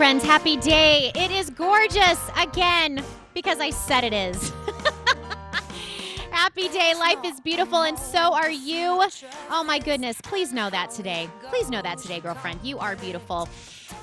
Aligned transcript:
friends. 0.00 0.24
Happy 0.24 0.56
day. 0.56 1.12
It 1.14 1.30
is 1.30 1.50
gorgeous 1.50 2.18
again 2.34 3.04
because 3.34 3.60
I 3.60 3.68
said 3.68 4.02
it 4.02 4.14
is. 4.14 4.50
Happy 6.30 6.70
day. 6.70 6.94
Life 6.94 7.18
is 7.22 7.38
beautiful, 7.38 7.82
and 7.82 7.98
so 7.98 8.32
are 8.32 8.50
you. 8.50 9.04
Oh, 9.50 9.62
my 9.62 9.78
goodness. 9.78 10.18
Please 10.22 10.54
know 10.54 10.70
that 10.70 10.90
today. 10.90 11.28
Please 11.50 11.68
know 11.68 11.82
that 11.82 11.98
today, 11.98 12.18
girlfriend. 12.18 12.60
You 12.62 12.78
are 12.78 12.96
beautiful. 12.96 13.46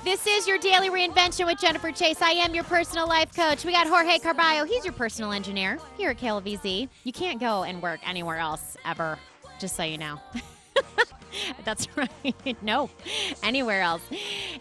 This 0.04 0.24
is 0.28 0.46
your 0.46 0.58
daily 0.58 0.88
reinvention 0.88 1.46
with 1.46 1.58
Jennifer 1.58 1.90
Chase. 1.90 2.22
I 2.22 2.30
am 2.30 2.54
your 2.54 2.62
personal 2.62 3.08
life 3.08 3.34
coach. 3.34 3.64
We 3.64 3.72
got 3.72 3.88
Jorge 3.88 4.20
Carballo. 4.20 4.68
He's 4.68 4.84
your 4.84 4.94
personal 4.94 5.32
engineer 5.32 5.80
here 5.96 6.10
at 6.10 6.18
KLVZ. 6.18 6.88
You 7.02 7.12
can't 7.12 7.40
go 7.40 7.64
and 7.64 7.82
work 7.82 7.98
anywhere 8.08 8.36
else 8.36 8.76
ever, 8.84 9.18
just 9.58 9.74
so 9.74 9.82
you 9.82 9.98
know. 9.98 10.20
That's 11.64 11.88
right. 11.96 12.56
no, 12.62 12.90
anywhere 13.42 13.82
else. 13.82 14.02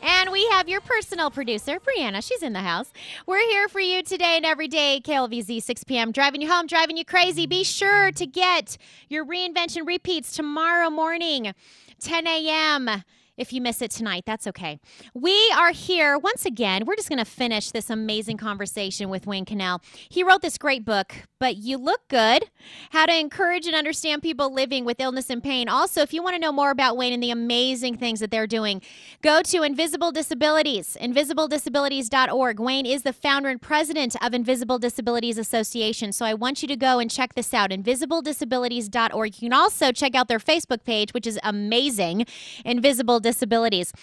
And 0.01 0.31
we 0.31 0.47
have 0.49 0.67
your 0.67 0.81
personal 0.81 1.29
producer, 1.31 1.79
Brianna. 1.79 2.25
She's 2.25 2.43
in 2.43 2.53
the 2.53 2.61
house. 2.61 2.91
We're 3.25 3.45
here 3.49 3.67
for 3.67 3.79
you 3.79 4.03
today 4.03 4.37
and 4.37 4.45
every 4.45 4.67
day, 4.67 5.01
KLVZ, 5.03 5.61
6 5.61 5.83
p.m., 5.85 6.11
driving 6.11 6.41
you 6.41 6.49
home, 6.49 6.67
driving 6.67 6.97
you 6.97 7.05
crazy. 7.05 7.45
Be 7.45 7.63
sure 7.63 8.11
to 8.11 8.25
get 8.25 8.77
your 9.09 9.25
reinvention 9.25 9.85
repeats 9.85 10.35
tomorrow 10.35 10.89
morning, 10.89 11.53
10 11.99 12.27
a.m. 12.27 13.03
If 13.37 13.53
you 13.53 13.61
miss 13.61 13.83
it 13.83 13.91
tonight, 13.91 14.23
that's 14.25 14.47
okay. 14.47 14.79
We 15.13 15.53
are 15.55 15.71
here 15.71 16.17
once 16.17 16.43
again. 16.45 16.85
We're 16.85 16.95
just 16.95 17.07
going 17.07 17.19
to 17.19 17.25
finish 17.25 17.69
this 17.69 17.91
amazing 17.91 18.37
conversation 18.37 19.09
with 19.09 19.27
Wayne 19.27 19.45
Connell. 19.45 19.79
He 20.09 20.23
wrote 20.23 20.41
this 20.41 20.57
great 20.57 20.83
book, 20.83 21.13
But 21.39 21.57
You 21.57 21.77
Look 21.77 22.07
Good 22.07 22.45
How 22.91 23.05
to 23.05 23.15
Encourage 23.15 23.67
and 23.67 23.75
Understand 23.75 24.23
People 24.23 24.51
Living 24.51 24.85
with 24.85 24.99
Illness 24.99 25.29
and 25.29 25.43
Pain. 25.43 25.69
Also, 25.69 26.01
if 26.01 26.13
you 26.13 26.23
want 26.23 26.35
to 26.35 26.39
know 26.39 26.51
more 26.51 26.71
about 26.71 26.97
Wayne 26.97 27.13
and 27.13 27.21
the 27.21 27.29
amazing 27.29 27.97
things 27.97 28.19
that 28.21 28.31
they're 28.31 28.47
doing, 28.47 28.81
go 29.21 29.41
to 29.43 29.61
Invisible 29.61 30.11
Disabilities, 30.11 30.97
invisibledisabilities.org. 30.99 32.59
Wayne 32.59 32.85
is 32.87 33.03
the 33.03 33.13
founder 33.13 33.49
and 33.49 33.61
president 33.61 34.15
of 34.23 34.33
Invisible 34.33 34.79
Disabilities 34.79 35.37
Association. 35.37 36.11
So 36.11 36.25
I 36.25 36.33
want 36.33 36.61
you 36.61 36.67
to 36.69 36.75
go 36.75 36.97
and 36.97 37.11
check 37.11 37.35
this 37.35 37.53
out, 37.53 37.69
invisibledisabilities.org. 37.69 39.41
You 39.41 39.49
can 39.49 39.53
also 39.53 39.91
check 39.91 40.15
out 40.15 40.27
their 40.27 40.39
Facebook 40.39 40.83
page, 40.83 41.13
which 41.13 41.27
is 41.27 41.39
amazing, 41.43 42.25
Invisible 42.65 43.19
Disabilities. 43.19 43.93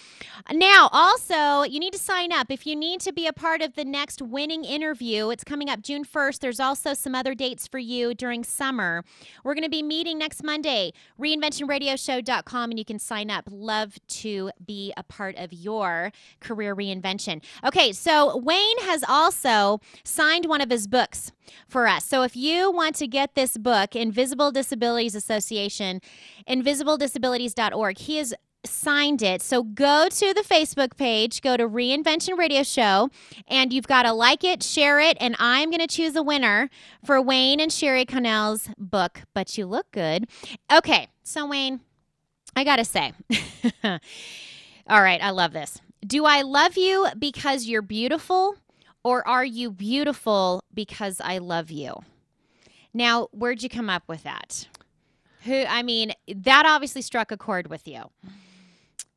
Now, 0.51 0.89
also, 0.91 1.63
you 1.63 1.79
need 1.79 1.93
to 1.93 1.99
sign 1.99 2.31
up 2.31 2.49
if 2.49 2.65
you 2.65 2.75
need 2.75 3.01
to 3.01 3.11
be 3.11 3.27
a 3.27 3.33
part 3.33 3.61
of 3.61 3.75
the 3.75 3.83
next 3.83 4.21
winning 4.21 4.63
interview. 4.63 5.29
It's 5.31 5.43
coming 5.43 5.69
up 5.69 5.81
June 5.81 6.05
1st. 6.05 6.39
There's 6.39 6.59
also 6.59 6.93
some 6.93 7.15
other 7.15 7.24
dates 7.33 7.65
for 7.67 7.79
you 7.79 8.13
during 8.13 8.43
summer. 8.43 9.03
We're 9.43 9.55
going 9.55 9.63
to 9.63 9.69
be 9.69 9.81
meeting 9.81 10.19
next 10.19 10.43
Monday, 10.43 10.93
reinventionradioshow.com, 11.19 12.69
and 12.69 12.77
you 12.77 12.85
can 12.85 12.99
sign 12.99 13.31
up. 13.31 13.45
Love 13.49 13.97
to 14.07 14.51
be 14.63 14.93
a 14.97 15.03
part 15.03 15.35
of 15.37 15.53
your 15.53 16.11
career 16.39 16.75
reinvention. 16.75 17.41
Okay, 17.65 17.91
so 17.91 18.37
Wayne 18.37 18.79
has 18.81 19.03
also 19.07 19.79
signed 20.03 20.45
one 20.45 20.61
of 20.61 20.69
his 20.69 20.87
books 20.87 21.31
for 21.67 21.87
us. 21.87 22.05
So 22.05 22.23
if 22.23 22.35
you 22.35 22.71
want 22.71 22.95
to 22.97 23.07
get 23.07 23.35
this 23.35 23.57
book, 23.57 23.95
Invisible 23.95 24.51
Disabilities 24.51 25.15
Association, 25.15 26.01
invisibledisabilities.org, 26.47 27.97
he 27.97 28.19
is 28.19 28.35
signed 28.67 29.21
it. 29.21 29.41
So 29.41 29.63
go 29.63 30.07
to 30.09 30.33
the 30.33 30.41
Facebook 30.41 30.97
page, 30.97 31.41
go 31.41 31.57
to 31.57 31.67
Reinvention 31.67 32.37
Radio 32.37 32.63
Show, 32.63 33.09
and 33.47 33.71
you've 33.73 33.87
got 33.87 34.03
to 34.03 34.13
like 34.13 34.43
it, 34.43 34.63
share 34.63 34.99
it, 34.99 35.17
and 35.19 35.35
I'm 35.39 35.69
going 35.69 35.79
to 35.79 35.87
choose 35.87 36.15
a 36.15 36.23
winner 36.23 36.69
for 37.03 37.21
Wayne 37.21 37.59
and 37.59 37.71
Sherry 37.71 38.05
Connell's 38.05 38.69
book, 38.77 39.21
But 39.33 39.57
You 39.57 39.65
Look 39.65 39.91
Good. 39.91 40.27
Okay, 40.71 41.07
so 41.23 41.47
Wayne, 41.47 41.81
I 42.55 42.63
got 42.63 42.77
to 42.77 42.85
say, 42.85 43.13
all 43.83 45.01
right, 45.01 45.21
I 45.21 45.31
love 45.31 45.53
this. 45.53 45.81
Do 46.05 46.25
I 46.25 46.41
love 46.41 46.77
you 46.77 47.07
because 47.17 47.65
you're 47.65 47.81
beautiful, 47.81 48.55
or 49.03 49.27
are 49.27 49.45
you 49.45 49.71
beautiful 49.71 50.61
because 50.73 51.19
I 51.23 51.39
love 51.39 51.71
you? 51.71 51.95
Now, 52.93 53.27
where'd 53.31 53.61
you 53.61 53.69
come 53.69 53.89
up 53.89 54.03
with 54.07 54.23
that? 54.23 54.67
Who, 55.43 55.63
I 55.67 55.83
mean, 55.83 56.11
that 56.27 56.65
obviously 56.65 57.01
struck 57.01 57.31
a 57.31 57.37
chord 57.37 57.67
with 57.67 57.87
you. 57.87 58.03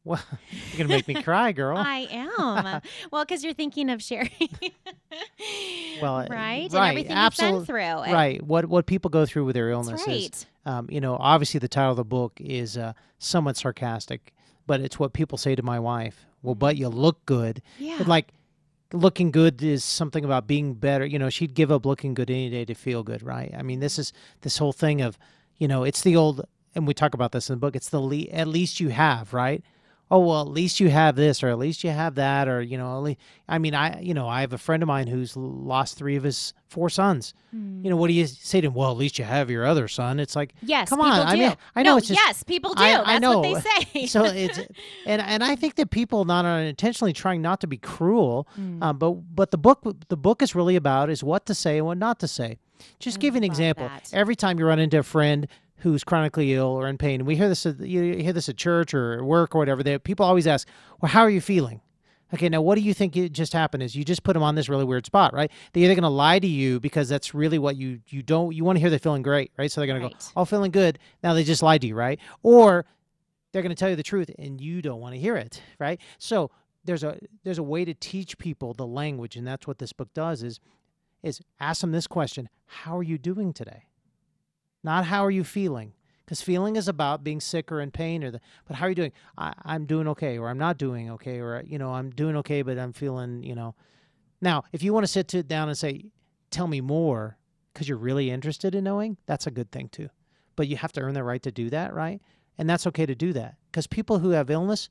Well, 0.08 0.20
you're 0.72 0.78
gonna 0.78 0.88
make 0.88 1.06
me 1.06 1.22
cry, 1.22 1.52
girl. 1.52 1.76
I 1.78 2.08
am. 2.10 2.80
well, 3.12 3.24
because 3.24 3.44
you're 3.44 3.54
thinking 3.54 3.90
of 3.90 4.02
Sherry. 4.02 4.30
well, 6.02 6.26
right? 6.30 6.64
And 6.64 6.74
right, 6.74 6.90
everything 6.90 7.10
you've 7.10 7.18
absolute- 7.18 7.56
been 7.58 7.66
through. 7.66 7.78
And- 7.80 8.12
Right. 8.12 8.42
What 8.42 8.66
what 8.66 8.86
people 8.86 9.10
go 9.10 9.26
through 9.26 9.44
with 9.44 9.54
their 9.54 9.70
illnesses. 9.70 10.06
right. 10.06 10.46
Um, 10.66 10.86
you 10.90 11.00
know, 11.00 11.16
obviously 11.18 11.58
the 11.60 11.68
title 11.68 11.92
of 11.92 11.96
the 11.96 12.04
book 12.04 12.32
is 12.40 12.76
uh, 12.76 12.92
somewhat 13.18 13.56
sarcastic, 13.56 14.34
but 14.66 14.80
it's 14.80 14.98
what 14.98 15.12
people 15.12 15.38
say 15.38 15.54
to 15.54 15.62
my 15.62 15.78
wife. 15.78 16.26
Well, 16.42 16.54
but 16.54 16.76
you 16.76 16.88
look 16.88 17.24
good. 17.26 17.62
Yeah. 17.78 17.96
But, 17.98 18.06
Like 18.08 18.28
looking 18.92 19.30
good 19.30 19.62
is 19.62 19.84
something 19.84 20.24
about 20.24 20.46
being 20.46 20.74
better. 20.74 21.04
You 21.06 21.18
know, 21.18 21.30
she'd 21.30 21.54
give 21.54 21.70
up 21.70 21.84
looking 21.86 22.14
good 22.14 22.30
any 22.30 22.50
day 22.50 22.64
to 22.64 22.74
feel 22.74 23.02
good, 23.02 23.22
right? 23.22 23.52
I 23.56 23.62
mean, 23.62 23.80
this 23.80 23.98
is 23.98 24.12
this 24.42 24.58
whole 24.58 24.72
thing 24.72 25.00
of, 25.00 25.18
you 25.58 25.68
know, 25.68 25.84
it's 25.84 26.02
the 26.02 26.16
old, 26.16 26.42
and 26.74 26.86
we 26.86 26.94
talk 26.94 27.14
about 27.14 27.32
this 27.32 27.48
in 27.50 27.54
the 27.54 27.60
book. 27.60 27.74
It's 27.76 27.88
the 27.88 28.00
le- 28.00 28.30
at 28.30 28.46
least 28.48 28.78
you 28.80 28.88
have, 28.90 29.32
right? 29.34 29.62
Oh 30.10 30.20
well, 30.20 30.40
at 30.40 30.48
least 30.48 30.80
you 30.80 30.88
have 30.88 31.16
this, 31.16 31.42
or 31.42 31.48
at 31.48 31.58
least 31.58 31.84
you 31.84 31.90
have 31.90 32.14
that, 32.14 32.48
or 32.48 32.62
you 32.62 32.78
know, 32.78 32.96
at 32.96 33.02
least, 33.02 33.18
I 33.46 33.58
mean, 33.58 33.74
I 33.74 34.00
you 34.00 34.14
know, 34.14 34.26
I 34.26 34.40
have 34.40 34.54
a 34.54 34.58
friend 34.58 34.82
of 34.82 34.86
mine 34.86 35.06
who's 35.06 35.36
lost 35.36 35.98
three 35.98 36.16
of 36.16 36.22
his 36.22 36.54
four 36.66 36.88
sons. 36.88 37.34
You 37.52 37.90
know, 37.90 37.96
what 37.96 38.08
do 38.08 38.14
you 38.14 38.26
say 38.26 38.60
to 38.60 38.66
him? 38.68 38.74
Well, 38.74 38.90
at 38.90 38.96
least 38.96 39.18
you 39.18 39.24
have 39.24 39.50
your 39.50 39.64
other 39.66 39.86
son. 39.88 40.20
It's 40.20 40.36
like, 40.36 40.54
Yes, 40.62 40.88
come 40.90 41.00
on. 41.00 41.12
I 41.26 41.34
mean, 41.36 41.54
I 41.76 41.82
know 41.82 41.92
No, 41.92 41.96
it's 41.98 42.08
just, 42.08 42.20
yes, 42.26 42.42
people 42.42 42.74
do. 42.74 42.82
I, 42.82 42.92
That's 42.92 43.08
I 43.08 43.18
know. 43.18 43.38
what 43.40 43.62
they 43.64 43.82
say. 44.00 44.06
so 44.18 44.24
it's 44.24 44.58
and 45.06 45.20
and 45.22 45.44
I 45.44 45.56
think 45.56 45.74
that 45.76 45.90
people 45.90 46.24
not 46.24 46.44
unintentionally 46.44 47.12
trying 47.12 47.42
not 47.42 47.60
to 47.60 47.66
be 47.66 47.76
cruel, 47.76 48.46
Mm. 48.58 48.82
um, 48.82 48.98
but 48.98 49.12
but 49.34 49.50
the 49.50 49.58
book 49.58 49.82
the 50.08 50.16
book 50.16 50.40
is 50.42 50.54
really 50.54 50.76
about 50.76 51.10
is 51.10 51.22
what 51.22 51.44
to 51.46 51.54
say 51.54 51.76
and 51.78 51.86
what 51.86 51.98
not 51.98 52.18
to 52.20 52.28
say. 52.28 52.58
Just 53.00 53.18
give 53.20 53.34
you 53.34 53.38
an 53.38 53.44
example. 53.44 53.88
that. 53.88 54.08
Every 54.12 54.36
time 54.36 54.58
you 54.58 54.64
run 54.66 54.78
into 54.78 54.98
a 54.98 55.02
friend 55.02 55.48
who's 55.78 56.04
chronically 56.04 56.54
ill 56.54 56.66
or 56.66 56.88
in 56.88 56.98
pain, 56.98 57.20
and 57.20 57.26
we 57.26 57.36
hear 57.36 57.48
this 57.48 57.64
at, 57.66 57.80
you 57.80 58.16
hear 58.16 58.32
this 58.32 58.48
at 58.48 58.56
church 58.56 58.94
or 58.94 59.14
at 59.14 59.22
work 59.22 59.54
or 59.54 59.58
whatever. 59.58 59.82
They, 59.82 59.98
people 59.98 60.26
always 60.26 60.46
ask, 60.46 60.66
"Well, 61.00 61.10
how 61.10 61.20
are 61.22 61.30
you 61.30 61.40
feeling?" 61.40 61.80
Okay, 62.34 62.48
now 62.50 62.60
what 62.60 62.74
do 62.74 62.82
you 62.82 62.92
think 62.92 63.16
it 63.16 63.32
just 63.32 63.54
happened 63.54 63.82
is 63.82 63.96
you 63.96 64.04
just 64.04 64.22
put 64.22 64.34
them 64.34 64.42
on 64.42 64.54
this 64.54 64.68
really 64.68 64.84
weird 64.84 65.06
spot, 65.06 65.32
right? 65.32 65.50
They're 65.72 65.84
either 65.84 65.94
going 65.94 66.02
to 66.02 66.08
lie 66.10 66.38
to 66.38 66.46
you 66.46 66.78
because 66.78 67.08
that's 67.08 67.32
really 67.32 67.58
what 67.58 67.76
you 67.76 68.00
you 68.08 68.22
don't 68.22 68.54
you 68.54 68.64
want 68.64 68.76
to 68.76 68.80
hear 68.80 68.90
they're 68.90 68.98
feeling 68.98 69.22
great, 69.22 69.50
right? 69.56 69.70
So 69.72 69.80
they're 69.80 69.86
going 69.86 70.00
to 70.00 70.06
Right. 70.08 70.32
go, 70.34 70.40
"Oh, 70.42 70.44
feeling 70.44 70.70
good." 70.70 70.98
Now 71.22 71.32
they 71.34 71.44
just 71.44 71.62
lied 71.62 71.80
to 71.82 71.86
you, 71.86 71.94
right? 71.94 72.18
Or 72.42 72.84
they're 73.52 73.62
going 73.62 73.70
to 73.74 73.76
tell 73.76 73.88
you 73.88 73.96
the 73.96 74.02
truth 74.02 74.30
and 74.38 74.60
you 74.60 74.82
don't 74.82 75.00
want 75.00 75.14
to 75.14 75.20
hear 75.20 75.36
it, 75.36 75.62
right? 75.78 75.98
So 76.18 76.50
there's 76.84 77.02
a 77.02 77.18
there's 77.44 77.58
a 77.58 77.62
way 77.62 77.84
to 77.84 77.94
teach 77.94 78.36
people 78.36 78.74
the 78.74 78.86
language 78.86 79.36
and 79.36 79.46
that's 79.46 79.66
what 79.66 79.78
this 79.78 79.92
book 79.94 80.12
does 80.12 80.42
is 80.42 80.60
is 81.22 81.40
ask 81.60 81.80
them 81.80 81.92
this 81.92 82.06
question, 82.06 82.48
"How 82.66 82.98
are 82.98 83.02
you 83.02 83.16
doing 83.16 83.52
today?" 83.54 83.84
Not 84.88 85.04
how 85.04 85.22
are 85.22 85.30
you 85.30 85.44
feeling? 85.44 85.92
Because 86.24 86.40
feeling 86.40 86.76
is 86.76 86.88
about 86.88 87.22
being 87.22 87.40
sick 87.40 87.70
or 87.70 87.82
in 87.82 87.90
pain, 87.90 88.24
or 88.24 88.30
the. 88.30 88.40
But 88.66 88.76
how 88.76 88.86
are 88.86 88.88
you 88.88 88.94
doing? 88.94 89.12
I, 89.36 89.52
I'm 89.62 89.84
doing 89.84 90.08
okay, 90.08 90.38
or 90.38 90.48
I'm 90.48 90.56
not 90.56 90.78
doing 90.78 91.10
okay, 91.10 91.40
or 91.40 91.62
you 91.66 91.76
know 91.76 91.92
I'm 91.92 92.08
doing 92.08 92.36
okay, 92.36 92.62
but 92.62 92.78
I'm 92.78 92.94
feeling 92.94 93.42
you 93.42 93.54
know. 93.54 93.74
Now, 94.40 94.64
if 94.72 94.82
you 94.82 94.94
want 94.94 95.04
to 95.04 95.12
sit 95.12 95.46
down 95.46 95.68
and 95.68 95.76
say, 95.76 96.06
"Tell 96.50 96.66
me 96.66 96.80
more," 96.80 97.36
because 97.70 97.86
you're 97.86 97.98
really 97.98 98.30
interested 98.30 98.74
in 98.74 98.84
knowing, 98.84 99.18
that's 99.26 99.46
a 99.46 99.50
good 99.50 99.70
thing 99.70 99.90
too. 99.90 100.08
But 100.56 100.68
you 100.68 100.78
have 100.78 100.92
to 100.92 101.02
earn 101.02 101.12
the 101.12 101.22
right 101.22 101.42
to 101.42 101.52
do 101.52 101.68
that, 101.68 101.92
right? 101.92 102.22
And 102.56 102.68
that's 102.68 102.86
okay 102.86 103.04
to 103.04 103.14
do 103.14 103.34
that 103.34 103.56
because 103.70 103.86
people 103.86 104.20
who 104.20 104.30
have 104.30 104.48
illness, 104.48 104.88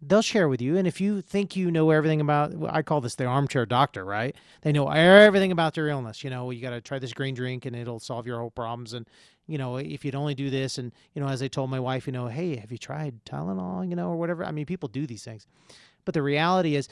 they'll 0.00 0.22
share 0.22 0.48
with 0.48 0.62
you. 0.62 0.76
And 0.76 0.86
if 0.86 1.00
you 1.00 1.20
think 1.20 1.56
you 1.56 1.70
know 1.70 1.90
everything 1.90 2.20
about, 2.20 2.54
I 2.68 2.82
call 2.82 3.00
this 3.00 3.16
the 3.16 3.24
armchair 3.24 3.66
doctor, 3.66 4.04
right? 4.04 4.34
They 4.62 4.72
know 4.72 4.88
everything 4.88 5.52
about 5.52 5.74
their 5.74 5.88
illness. 5.88 6.22
You 6.22 6.30
know, 6.30 6.50
you 6.50 6.62
got 6.62 6.70
to 6.70 6.80
try 6.80 6.98
this 6.98 7.12
green 7.12 7.34
drink 7.34 7.66
and 7.66 7.74
it'll 7.74 7.98
solve 7.98 8.26
your 8.26 8.38
whole 8.38 8.50
problems. 8.50 8.94
And, 8.94 9.08
you 9.46 9.58
know, 9.58 9.76
if 9.76 10.04
you'd 10.04 10.14
only 10.14 10.34
do 10.34 10.50
this, 10.50 10.78
and, 10.78 10.92
you 11.14 11.22
know, 11.22 11.28
as 11.28 11.42
I 11.42 11.48
told 11.48 11.70
my 11.70 11.80
wife, 11.80 12.06
you 12.06 12.12
know, 12.12 12.26
hey, 12.26 12.56
have 12.56 12.70
you 12.70 12.78
tried 12.78 13.24
Tylenol, 13.24 13.88
you 13.88 13.96
know, 13.96 14.08
or 14.10 14.16
whatever? 14.16 14.44
I 14.44 14.52
mean, 14.52 14.66
people 14.66 14.88
do 14.88 15.06
these 15.06 15.24
things. 15.24 15.46
But 16.04 16.14
the 16.14 16.22
reality 16.22 16.76
is, 16.76 16.88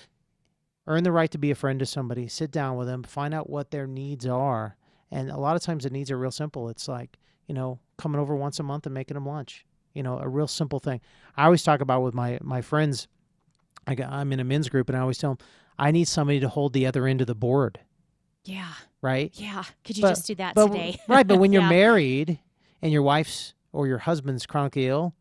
earn 0.88 1.04
the 1.04 1.12
right 1.12 1.30
to 1.32 1.38
be 1.38 1.50
a 1.50 1.54
friend 1.54 1.80
to 1.80 1.86
somebody, 1.86 2.28
sit 2.28 2.50
down 2.50 2.76
with 2.76 2.86
them, 2.86 3.02
find 3.02 3.34
out 3.34 3.50
what 3.50 3.72
their 3.72 3.86
needs 3.86 4.24
are. 4.24 4.76
And 5.10 5.30
a 5.30 5.36
lot 5.36 5.56
of 5.56 5.62
times 5.62 5.84
the 5.84 5.90
needs 5.90 6.10
are 6.10 6.18
real 6.18 6.30
simple. 6.30 6.68
It's 6.68 6.88
like, 6.88 7.18
you 7.46 7.54
know, 7.54 7.78
coming 7.98 8.20
over 8.20 8.34
once 8.34 8.58
a 8.58 8.62
month 8.62 8.86
and 8.86 8.94
making 8.94 9.14
them 9.14 9.26
lunch. 9.26 9.65
You 9.96 10.02
know, 10.02 10.18
a 10.18 10.28
real 10.28 10.46
simple 10.46 10.78
thing. 10.78 11.00
I 11.36 11.44
always 11.46 11.62
talk 11.62 11.80
about 11.80 12.02
with 12.02 12.14
my 12.14 12.38
my 12.42 12.60
friends. 12.60 13.08
I 13.86 13.94
got, 13.94 14.10
I'm 14.12 14.32
in 14.32 14.40
a 14.40 14.44
men's 14.44 14.68
group, 14.68 14.88
and 14.88 14.96
I 14.98 15.00
always 15.00 15.16
tell 15.18 15.30
them, 15.36 15.46
I 15.78 15.90
need 15.92 16.06
somebody 16.08 16.40
to 16.40 16.48
hold 16.48 16.72
the 16.72 16.86
other 16.86 17.06
end 17.06 17.20
of 17.20 17.28
the 17.28 17.36
board, 17.36 17.78
Yeah. 18.44 18.72
right? 19.00 19.30
Yeah. 19.34 19.62
Could 19.84 19.96
you 19.96 20.02
But- 20.02 20.08
just 20.08 20.26
do 20.26 20.34
that 20.34 20.54
but, 20.56 20.66
today? 20.68 20.98
right, 21.08 21.26
but 21.26 21.38
when 21.38 21.52
you're 21.54 21.62
Yeah. 21.62 21.68
married 21.68 22.40
and 22.82 22.92
your 22.92 23.02
wife's 23.02 23.54
or 23.72 23.86
your 23.86 23.98
husband's 23.98 24.44
chronically 24.44 24.88
ill, 24.88 25.14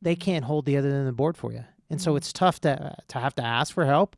they 0.00 0.14
Mm-hmm. 0.14 0.20
can't 0.24 0.44
hold 0.46 0.64
the 0.64 0.76
other 0.78 0.88
end 0.88 1.00
of 1.00 1.06
the 1.06 1.12
board 1.12 1.36
for 1.36 1.52
you, 1.52 1.64
and 1.90 2.00
so 2.00 2.16
it's 2.16 2.32
tough 2.32 2.58
to 2.62 2.96
to 3.08 3.18
have 3.20 3.34
to 3.36 3.44
ask 3.44 3.72
for 3.74 3.84
help. 3.84 4.16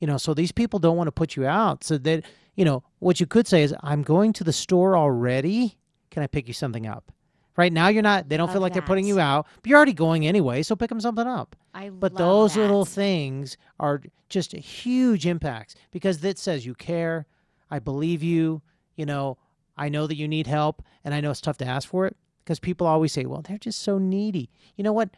You 0.00 0.06
know, 0.06 0.16
so 0.16 0.32
these 0.34 0.52
people 0.52 0.78
don't 0.78 0.96
want 0.96 1.08
to 1.08 1.12
put 1.12 1.36
you 1.36 1.46
out. 1.46 1.84
So 1.84 1.98
that 1.98 2.24
you 2.56 2.64
know, 2.64 2.82
what 3.00 3.20
you 3.20 3.26
could 3.26 3.46
say 3.46 3.62
is, 3.62 3.74
"I'm 3.82 4.02
going 4.02 4.32
to 4.34 4.44
the 4.44 4.52
store 4.52 4.96
already. 4.96 5.76
Can 6.10 6.22
I 6.22 6.26
pick 6.26 6.48
you 6.48 6.54
something 6.54 6.86
up?" 6.86 7.12
Right 7.58 7.72
now, 7.72 7.88
you're 7.88 8.04
not. 8.04 8.28
They 8.28 8.36
don't 8.36 8.52
feel 8.52 8.60
like 8.60 8.72
they're 8.72 8.80
putting 8.82 9.04
you 9.04 9.18
out, 9.18 9.48
but 9.56 9.66
you're 9.68 9.76
already 9.76 9.92
going 9.92 10.24
anyway. 10.26 10.62
So 10.62 10.76
pick 10.76 10.88
them 10.90 11.00
something 11.00 11.26
up. 11.26 11.56
I 11.74 11.90
But 11.90 12.14
those 12.16 12.54
that. 12.54 12.60
little 12.60 12.84
things 12.84 13.56
are 13.80 14.00
just 14.28 14.52
huge 14.52 15.26
impacts 15.26 15.74
because 15.90 16.20
that 16.20 16.38
says 16.38 16.64
you 16.64 16.74
care. 16.74 17.26
I 17.68 17.80
believe 17.80 18.22
you. 18.22 18.62
You 18.94 19.06
know, 19.06 19.38
I 19.76 19.88
know 19.88 20.06
that 20.06 20.16
you 20.16 20.28
need 20.28 20.46
help, 20.46 20.82
and 21.04 21.12
I 21.12 21.20
know 21.20 21.32
it's 21.32 21.40
tough 21.40 21.58
to 21.58 21.66
ask 21.66 21.88
for 21.88 22.06
it 22.06 22.16
because 22.44 22.60
people 22.60 22.86
always 22.86 23.12
say, 23.12 23.26
"Well, 23.26 23.42
they're 23.42 23.58
just 23.58 23.82
so 23.82 23.98
needy." 23.98 24.50
You 24.76 24.84
know 24.84 24.92
what? 24.92 25.10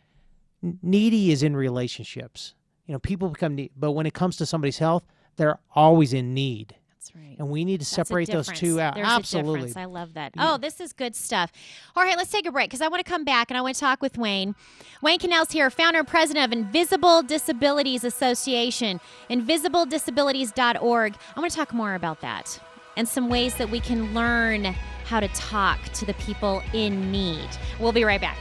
N- 0.65 0.79
Needy 0.83 1.33
is 1.33 1.43
in 1.43 1.55
relationships. 1.55 2.55
You 2.87 2.93
know, 2.95 2.99
people 2.99 3.29
become 3.29 3.55
needy, 3.55 3.71
but 3.77 3.93
when 3.93 4.07
it 4.07 4.15
comes 4.15 4.37
to 4.39 4.47
somebody's 4.47 4.79
health, 4.79 5.05
they're 5.37 5.59
always 5.75 6.15
in 6.15 6.33
need, 6.33 6.75
That's 7.01 7.17
right. 7.17 7.37
and 7.39 7.49
we 7.49 7.65
need 7.65 7.81
to 7.81 7.87
That's 7.87 7.89
separate 7.89 8.29
those 8.31 8.49
two 8.49 8.79
out. 8.79 8.95
There's 8.95 9.07
Absolutely. 9.07 9.73
I 9.75 9.87
love 9.87 10.13
that. 10.15 10.35
Oh, 10.37 10.59
this 10.59 10.81
is 10.81 10.93
good 10.93 11.17
stuff. 11.17 11.51
All 11.97 12.05
right, 12.05 12.15
let's 12.15 12.31
take 12.31 12.45
a 12.45 12.53
break 12.53 12.69
because 12.69 12.83
I 12.83 12.89
want 12.89 13.03
to 13.03 13.11
come 13.11 13.25
back 13.25 13.51
and 13.51 13.57
I 13.57 13.63
want 13.63 13.75
to 13.75 13.81
talk 13.81 14.03
with 14.03 14.19
Wayne. 14.19 14.55
Wayne 15.01 15.19
Connell's 15.19 15.51
here, 15.51 15.71
founder 15.71 16.01
and 16.01 16.09
president 16.09 16.45
of 16.45 16.53
Invisible 16.53 17.23
Disabilities 17.23 18.05
Association, 18.05 19.01
invisibledisabilities.org. 19.31 21.17
I 21.37 21.41
want 21.41 21.51
to 21.51 21.57
talk 21.57 21.73
more 21.73 21.95
about 21.95 22.21
that 22.21 22.61
and 22.99 23.09
some 23.09 23.31
ways 23.31 23.55
that 23.55 23.71
we 23.71 23.81
can 23.81 24.13
learn 24.13 24.65
how 25.07 25.21
to 25.21 25.29
talk 25.29 25.83
to 25.95 26.05
the 26.05 26.15
people 26.15 26.63
in 26.75 27.11
need. 27.11 27.49
We'll 27.79 27.93
be 27.93 28.05
right 28.05 28.21
back. 28.21 28.37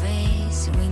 Face. 0.00 0.68
We 0.76 0.88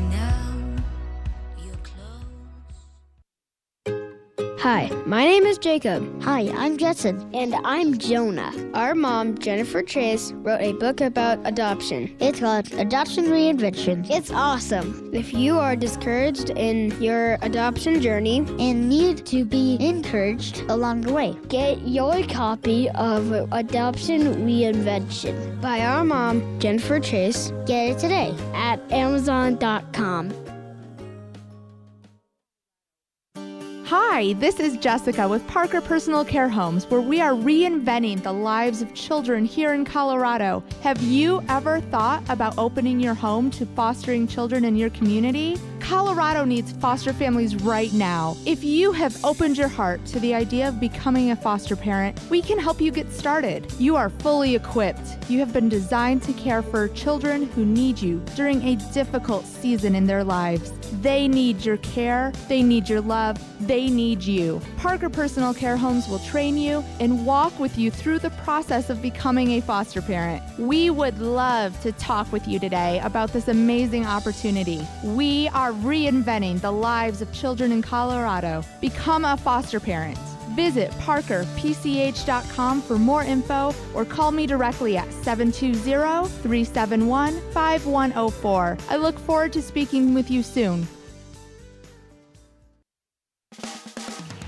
Hi, 4.64 4.88
my 5.04 5.26
name 5.26 5.44
is 5.44 5.58
Jacob. 5.58 6.22
Hi, 6.22 6.48
I'm 6.56 6.78
Jetson. 6.78 7.28
And 7.34 7.54
I'm 7.66 7.98
Jonah. 7.98 8.50
Our 8.72 8.94
mom, 8.94 9.36
Jennifer 9.36 9.82
Chase, 9.82 10.32
wrote 10.36 10.62
a 10.62 10.72
book 10.72 11.02
about 11.02 11.38
adoption. 11.44 12.16
It's 12.18 12.40
called 12.40 12.72
Adoption 12.72 13.26
Reinvention. 13.26 14.08
It's 14.08 14.30
awesome. 14.30 15.10
If 15.12 15.34
you 15.34 15.58
are 15.58 15.76
discouraged 15.76 16.48
in 16.48 16.98
your 16.98 17.36
adoption 17.42 18.00
journey 18.00 18.38
and 18.58 18.88
need 18.88 19.26
to 19.26 19.44
be 19.44 19.76
encouraged 19.80 20.60
along 20.70 21.02
the 21.02 21.12
way, 21.12 21.36
get 21.48 21.86
your 21.86 22.22
copy 22.22 22.88
of 22.92 23.32
Adoption 23.52 24.46
Reinvention 24.46 25.60
by 25.60 25.80
our 25.80 26.06
mom, 26.06 26.58
Jennifer 26.58 26.98
Chase. 26.98 27.52
Get 27.66 27.90
it 27.90 27.98
today 27.98 28.34
at 28.54 28.80
Amazon.com. 28.90 30.43
Hi, 33.96 34.32
this 34.32 34.58
is 34.58 34.76
Jessica 34.78 35.28
with 35.28 35.46
Parker 35.46 35.80
Personal 35.80 36.24
Care 36.24 36.48
Homes, 36.48 36.84
where 36.86 37.00
we 37.00 37.20
are 37.20 37.30
reinventing 37.30 38.24
the 38.24 38.32
lives 38.32 38.82
of 38.82 38.92
children 38.92 39.44
here 39.44 39.72
in 39.72 39.84
Colorado. 39.84 40.64
Have 40.82 41.00
you 41.00 41.40
ever 41.48 41.80
thought 41.80 42.24
about 42.28 42.58
opening 42.58 42.98
your 42.98 43.14
home 43.14 43.52
to 43.52 43.64
fostering 43.64 44.26
children 44.26 44.64
in 44.64 44.74
your 44.74 44.90
community? 44.90 45.60
Colorado 45.84 46.46
needs 46.46 46.72
foster 46.72 47.12
families 47.12 47.54
right 47.56 47.92
now. 47.92 48.38
If 48.46 48.64
you 48.64 48.90
have 48.92 49.22
opened 49.22 49.58
your 49.58 49.68
heart 49.68 50.02
to 50.06 50.18
the 50.18 50.32
idea 50.32 50.66
of 50.66 50.80
becoming 50.80 51.30
a 51.30 51.36
foster 51.36 51.76
parent, 51.76 52.18
we 52.30 52.40
can 52.40 52.58
help 52.58 52.80
you 52.80 52.90
get 52.90 53.12
started. 53.12 53.70
You 53.78 53.94
are 53.94 54.08
fully 54.08 54.54
equipped. 54.54 55.18
You 55.28 55.40
have 55.40 55.52
been 55.52 55.68
designed 55.68 56.22
to 56.22 56.32
care 56.32 56.62
for 56.62 56.88
children 56.88 57.48
who 57.48 57.66
need 57.66 58.00
you 58.00 58.24
during 58.34 58.62
a 58.62 58.76
difficult 58.94 59.44
season 59.44 59.94
in 59.94 60.06
their 60.06 60.24
lives. 60.24 60.72
They 61.02 61.28
need 61.28 61.62
your 61.62 61.76
care, 61.78 62.32
they 62.48 62.62
need 62.62 62.88
your 62.88 63.02
love, 63.02 63.38
they 63.66 63.90
need 63.90 64.22
you. 64.22 64.62
Parker 64.78 65.10
Personal 65.10 65.52
Care 65.52 65.76
Homes 65.76 66.08
will 66.08 66.18
train 66.20 66.56
you 66.56 66.82
and 66.98 67.26
walk 67.26 67.58
with 67.58 67.76
you 67.76 67.90
through 67.90 68.20
the 68.20 68.30
process 68.30 68.88
of 68.88 69.02
becoming 69.02 69.50
a 69.52 69.60
foster 69.60 70.00
parent. 70.00 70.42
We 70.58 70.88
would 70.88 71.18
love 71.18 71.78
to 71.82 71.92
talk 71.92 72.32
with 72.32 72.48
you 72.48 72.58
today 72.58 73.00
about 73.00 73.34
this 73.34 73.48
amazing 73.48 74.06
opportunity. 74.06 74.86
We 75.02 75.48
are 75.48 75.73
reinventing 75.82 76.60
the 76.60 76.70
lives 76.70 77.22
of 77.22 77.32
children 77.32 77.72
in 77.72 77.82
Colorado. 77.82 78.62
Become 78.80 79.24
a 79.24 79.36
foster 79.36 79.80
parent. 79.80 80.18
Visit 80.54 80.90
parkerpch.com 80.92 82.82
for 82.82 82.98
more 82.98 83.22
info 83.22 83.74
or 83.94 84.04
call 84.04 84.30
me 84.30 84.46
directly 84.46 84.96
at 84.96 85.12
720 85.12 86.28
371 86.42 87.40
5104. 87.52 88.78
I 88.88 88.96
look 88.96 89.18
forward 89.18 89.52
to 89.54 89.62
speaking 89.62 90.14
with 90.14 90.30
you 90.30 90.42
soon. 90.42 90.86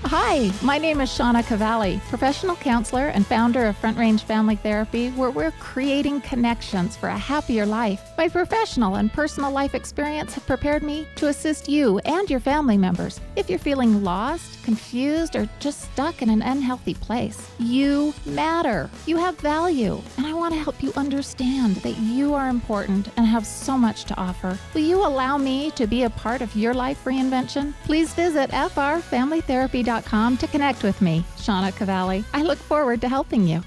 Hi, 0.09 0.53
my 0.61 0.77
name 0.77 1.01
is 1.01 1.09
Shauna 1.09 1.45
Cavalli, 1.45 1.99
professional 2.07 2.55
counselor 2.55 3.07
and 3.07 3.27
founder 3.27 3.65
of 3.65 3.75
Front 3.75 3.97
Range 3.97 4.23
Family 4.23 4.55
Therapy, 4.55 5.09
where 5.09 5.31
we're 5.31 5.51
creating 5.59 6.21
connections 6.21 6.95
for 6.95 7.09
a 7.09 7.17
happier 7.17 7.65
life. 7.65 8.01
My 8.17 8.29
professional 8.29 8.95
and 8.95 9.11
personal 9.11 9.51
life 9.51 9.75
experience 9.75 10.33
have 10.35 10.47
prepared 10.47 10.81
me 10.81 11.09
to 11.17 11.27
assist 11.27 11.67
you 11.67 11.99
and 12.05 12.29
your 12.29 12.39
family 12.39 12.77
members. 12.77 13.19
If 13.35 13.49
you're 13.49 13.59
feeling 13.59 14.01
lost, 14.01 14.63
confused, 14.63 15.35
or 15.35 15.49
just 15.59 15.81
stuck 15.81 16.21
in 16.21 16.29
an 16.29 16.41
unhealthy 16.41 16.93
place, 16.93 17.51
you 17.59 18.13
matter. 18.25 18.89
You 19.07 19.17
have 19.17 19.37
value, 19.39 20.01
and 20.15 20.25
I 20.25 20.31
want 20.31 20.53
to 20.53 20.59
help 20.61 20.81
you 20.81 20.93
understand 20.95 21.75
that 21.77 21.97
you 21.97 22.33
are 22.33 22.47
important 22.47 23.09
and 23.17 23.27
have 23.27 23.45
so 23.45 23.77
much 23.77 24.05
to 24.05 24.15
offer. 24.17 24.57
Will 24.73 24.81
you 24.83 25.05
allow 25.05 25.37
me 25.37 25.71
to 25.71 25.85
be 25.85 26.03
a 26.03 26.09
part 26.09 26.41
of 26.41 26.55
your 26.55 26.73
life 26.73 27.03
reinvention? 27.03 27.73
Please 27.83 28.13
visit 28.13 28.51
frfamilytherapy.com 28.51 29.96
to 30.37 30.47
connect 30.47 30.83
with 30.83 31.01
me, 31.01 31.23
Shauna 31.37 31.75
Cavalli. 31.75 32.23
I 32.33 32.41
look 32.41 32.57
forward 32.57 33.01
to 33.01 33.09
helping 33.09 33.47
you. 33.47 33.61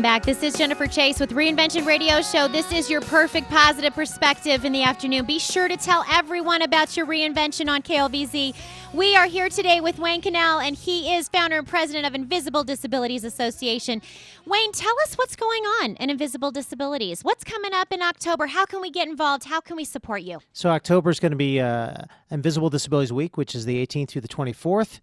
Welcome 0.00 0.14
back. 0.14 0.24
This 0.24 0.42
is 0.42 0.54
Jennifer 0.54 0.86
Chase 0.86 1.20
with 1.20 1.32
Reinvention 1.32 1.84
Radio 1.84 2.22
Show. 2.22 2.48
This 2.48 2.72
is 2.72 2.88
your 2.88 3.02
perfect 3.02 3.50
positive 3.50 3.92
perspective 3.92 4.64
in 4.64 4.72
the 4.72 4.82
afternoon. 4.82 5.26
Be 5.26 5.38
sure 5.38 5.68
to 5.68 5.76
tell 5.76 6.06
everyone 6.10 6.62
about 6.62 6.96
your 6.96 7.04
reinvention 7.04 7.68
on 7.68 7.82
KLVZ. 7.82 8.54
We 8.94 9.14
are 9.14 9.26
here 9.26 9.50
today 9.50 9.82
with 9.82 9.98
Wayne 9.98 10.22
Connell, 10.22 10.58
and 10.58 10.74
he 10.74 11.14
is 11.14 11.28
founder 11.28 11.58
and 11.58 11.68
president 11.68 12.06
of 12.06 12.14
Invisible 12.14 12.64
Disabilities 12.64 13.24
Association. 13.24 14.00
Wayne, 14.46 14.72
tell 14.72 14.94
us 15.02 15.18
what's 15.18 15.36
going 15.36 15.64
on 15.64 15.96
in 15.96 16.08
Invisible 16.08 16.50
Disabilities. 16.50 17.22
What's 17.22 17.44
coming 17.44 17.74
up 17.74 17.92
in 17.92 18.00
October? 18.00 18.46
How 18.46 18.64
can 18.64 18.80
we 18.80 18.90
get 18.90 19.06
involved? 19.06 19.44
How 19.44 19.60
can 19.60 19.76
we 19.76 19.84
support 19.84 20.22
you? 20.22 20.38
So 20.54 20.70
October 20.70 21.10
is 21.10 21.20
going 21.20 21.32
to 21.32 21.36
be 21.36 21.60
uh, 21.60 22.04
Invisible 22.30 22.70
Disabilities 22.70 23.12
Week, 23.12 23.36
which 23.36 23.54
is 23.54 23.66
the 23.66 23.86
18th 23.86 24.08
through 24.08 24.22
the 24.22 24.28
24th. 24.28 25.00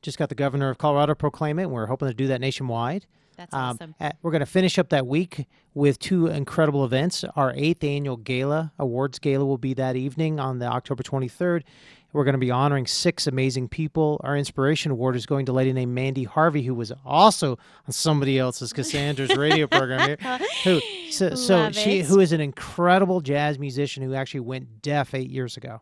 Just 0.00 0.16
got 0.16 0.30
the 0.30 0.34
governor 0.34 0.70
of 0.70 0.78
Colorado 0.78 1.14
proclaim 1.14 1.58
it. 1.58 1.68
We're 1.68 1.84
hoping 1.84 2.08
to 2.08 2.14
do 2.14 2.28
that 2.28 2.40
nationwide. 2.40 3.04
That's 3.38 3.54
Um, 3.54 3.78
awesome. 4.00 4.14
we're 4.20 4.32
going 4.32 4.40
to 4.40 4.46
finish 4.46 4.78
up 4.78 4.88
that 4.88 5.06
week 5.06 5.46
with 5.72 6.00
two 6.00 6.26
incredible 6.26 6.84
events. 6.84 7.24
Our 7.36 7.52
eighth 7.54 7.84
annual 7.84 8.16
gala, 8.16 8.72
awards 8.80 9.20
gala, 9.20 9.46
will 9.46 9.58
be 9.58 9.74
that 9.74 9.94
evening 9.94 10.40
on 10.40 10.58
the 10.58 10.66
October 10.66 11.04
23rd. 11.04 11.62
We're 12.12 12.24
going 12.24 12.34
to 12.34 12.38
be 12.38 12.50
honoring 12.50 12.86
six 12.88 13.28
amazing 13.28 13.68
people. 13.68 14.20
Our 14.24 14.36
inspiration 14.36 14.90
award 14.90 15.14
is 15.14 15.24
going 15.24 15.46
to 15.46 15.52
a 15.52 15.54
lady 15.54 15.72
named 15.72 15.94
Mandy 15.94 16.24
Harvey, 16.24 16.62
who 16.62 16.74
was 16.74 16.92
also 17.04 17.58
on 17.86 17.92
somebody 17.92 18.38
else's 18.38 18.72
Cassandra's 18.72 19.36
radio 19.36 19.66
program 19.68 20.08
here. 20.08 20.38
Who, 20.64 20.80
so, 21.10 21.36
so 21.36 21.70
she, 21.70 22.00
who 22.00 22.18
is 22.18 22.32
an 22.32 22.40
incredible 22.40 23.20
jazz 23.20 23.58
musician 23.58 24.02
who 24.02 24.14
actually 24.14 24.40
went 24.40 24.82
deaf 24.82 25.14
eight 25.14 25.30
years 25.30 25.56
ago 25.56 25.80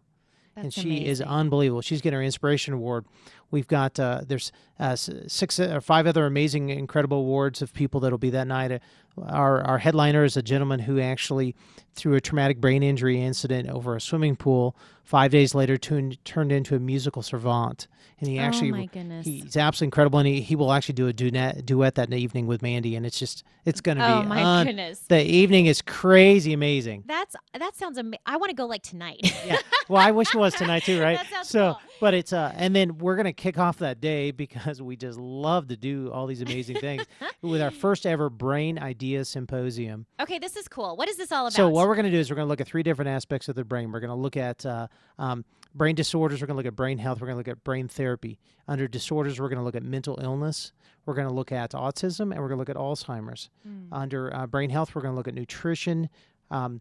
and 0.56 0.66
That's 0.66 0.80
she 0.80 1.04
is 1.06 1.20
unbelievable. 1.20 1.82
She's 1.82 2.00
getting 2.00 2.16
her 2.18 2.22
inspiration 2.22 2.74
award. 2.74 3.04
We've 3.50 3.68
got 3.68 3.98
uh, 4.00 4.22
there's 4.26 4.50
uh, 4.78 4.96
six 4.96 5.58
or 5.60 5.80
five 5.80 6.06
other 6.06 6.26
amazing, 6.26 6.68
incredible 6.70 7.18
awards 7.18 7.62
of 7.62 7.72
people 7.72 8.00
that'll 8.00 8.18
be 8.18 8.30
that 8.30 8.46
night. 8.46 8.72
Uh, 8.72 8.78
our 9.22 9.62
our 9.62 9.78
headliner 9.78 10.24
is 10.24 10.36
a 10.36 10.42
gentleman 10.42 10.80
who 10.80 11.00
actually, 11.00 11.54
through 11.94 12.14
a 12.16 12.20
traumatic 12.20 12.60
brain 12.60 12.82
injury 12.82 13.20
incident 13.22 13.68
over 13.70 13.96
a 13.96 14.00
swimming 14.00 14.36
pool, 14.36 14.76
five 15.04 15.30
days 15.30 15.54
later 15.54 15.76
turned 15.78 16.22
turned 16.24 16.52
into 16.52 16.74
a 16.74 16.78
musical 16.78 17.22
savant, 17.22 17.86
and 18.20 18.28
he 18.28 18.38
Oh, 18.38 18.42
actually 18.42 18.72
my 18.72 18.84
goodness. 18.86 19.24
he's 19.24 19.56
absolutely 19.56 19.86
incredible, 19.86 20.18
and 20.18 20.28
he, 20.28 20.40
he 20.42 20.54
will 20.54 20.70
actually 20.70 20.94
do 20.96 21.06
a 21.08 21.14
duet 21.14 21.64
duet 21.64 21.94
that 21.94 22.12
evening 22.12 22.46
with 22.46 22.60
Mandy, 22.60 22.94
and 22.94 23.06
it's 23.06 23.18
just 23.18 23.42
it's 23.64 23.80
going 23.80 23.96
to 23.96 24.06
Oh, 24.06 24.20
be 24.22 24.28
my 24.28 24.42
un- 24.44 24.66
goodness. 24.66 24.98
The 25.08 25.22
evening 25.24 25.64
is 25.64 25.80
crazy 25.80 26.52
amazing. 26.52 27.04
That's 27.06 27.34
that 27.58 27.74
sounds 27.76 27.96
amazing. 27.96 28.18
I 28.26 28.36
want 28.36 28.50
to 28.50 28.56
go 28.56 28.66
like 28.66 28.82
tonight. 28.82 29.20
yeah. 29.46 29.56
Well, 29.88 30.02
I 30.02 30.10
wish 30.10 30.34
it 30.34 30.38
was 30.38 30.52
tonight 30.52 30.82
too, 30.82 31.00
right? 31.02 31.16
That 31.16 31.28
sounds 31.30 31.48
so, 31.48 31.72
cool. 31.72 31.80
But 32.00 32.14
it's 32.14 32.32
uh, 32.32 32.52
and 32.56 32.74
then 32.74 32.98
we're 32.98 33.16
gonna 33.16 33.32
kick 33.32 33.58
off 33.58 33.78
that 33.78 34.00
day 34.00 34.30
because 34.30 34.80
we 34.82 34.96
just 34.96 35.18
love 35.18 35.68
to 35.68 35.76
do 35.76 36.10
all 36.12 36.26
these 36.26 36.42
amazing 36.42 36.76
things 36.76 37.04
with 37.42 37.60
our 37.60 37.70
first 37.70 38.06
ever 38.06 38.30
Brain 38.30 38.78
Idea 38.78 39.24
Symposium. 39.24 40.06
okay, 40.20 40.38
this 40.38 40.56
is 40.56 40.68
cool. 40.68 40.96
What 40.96 41.08
is 41.08 41.16
this 41.16 41.32
all 41.32 41.46
about? 41.46 41.52
So, 41.54 41.68
what 41.68 41.88
we're 41.88 41.96
gonna 41.96 42.10
do 42.10 42.18
is 42.18 42.30
we're 42.30 42.36
gonna 42.36 42.48
look 42.48 42.60
at 42.60 42.66
three 42.66 42.82
different 42.82 43.08
aspects 43.08 43.48
of 43.48 43.54
the 43.54 43.64
brain. 43.64 43.92
We're 43.92 44.00
gonna 44.00 44.16
look 44.16 44.36
at 44.36 44.64
uh, 44.66 44.88
um, 45.18 45.44
brain 45.74 45.94
disorders. 45.94 46.40
We're 46.40 46.46
gonna 46.46 46.58
look 46.58 46.66
at 46.66 46.76
brain 46.76 46.98
health. 46.98 47.20
We're 47.20 47.26
gonna 47.28 47.38
look 47.38 47.48
at 47.48 47.64
brain 47.64 47.88
therapy. 47.88 48.38
Under 48.68 48.88
disorders, 48.88 49.40
we're 49.40 49.48
gonna 49.48 49.64
look 49.64 49.76
at 49.76 49.82
mental 49.82 50.18
illness. 50.22 50.72
We're 51.06 51.14
going 51.14 51.28
to 51.28 51.32
look 51.34 51.52
at 51.52 51.70
autism 51.70 52.32
and 52.32 52.40
we're 52.40 52.48
going 52.48 52.56
to 52.56 52.62
look 52.62 52.68
at 52.68 52.74
Alzheimer's. 52.76 53.48
Hmm. 53.62 53.92
Under 53.92 54.34
uh, 54.34 54.48
brain 54.48 54.70
health, 54.70 54.92
we're 54.94 55.02
going 55.02 55.12
to 55.12 55.16
look 55.16 55.28
at 55.28 55.34
nutrition, 55.34 56.08
um, 56.50 56.80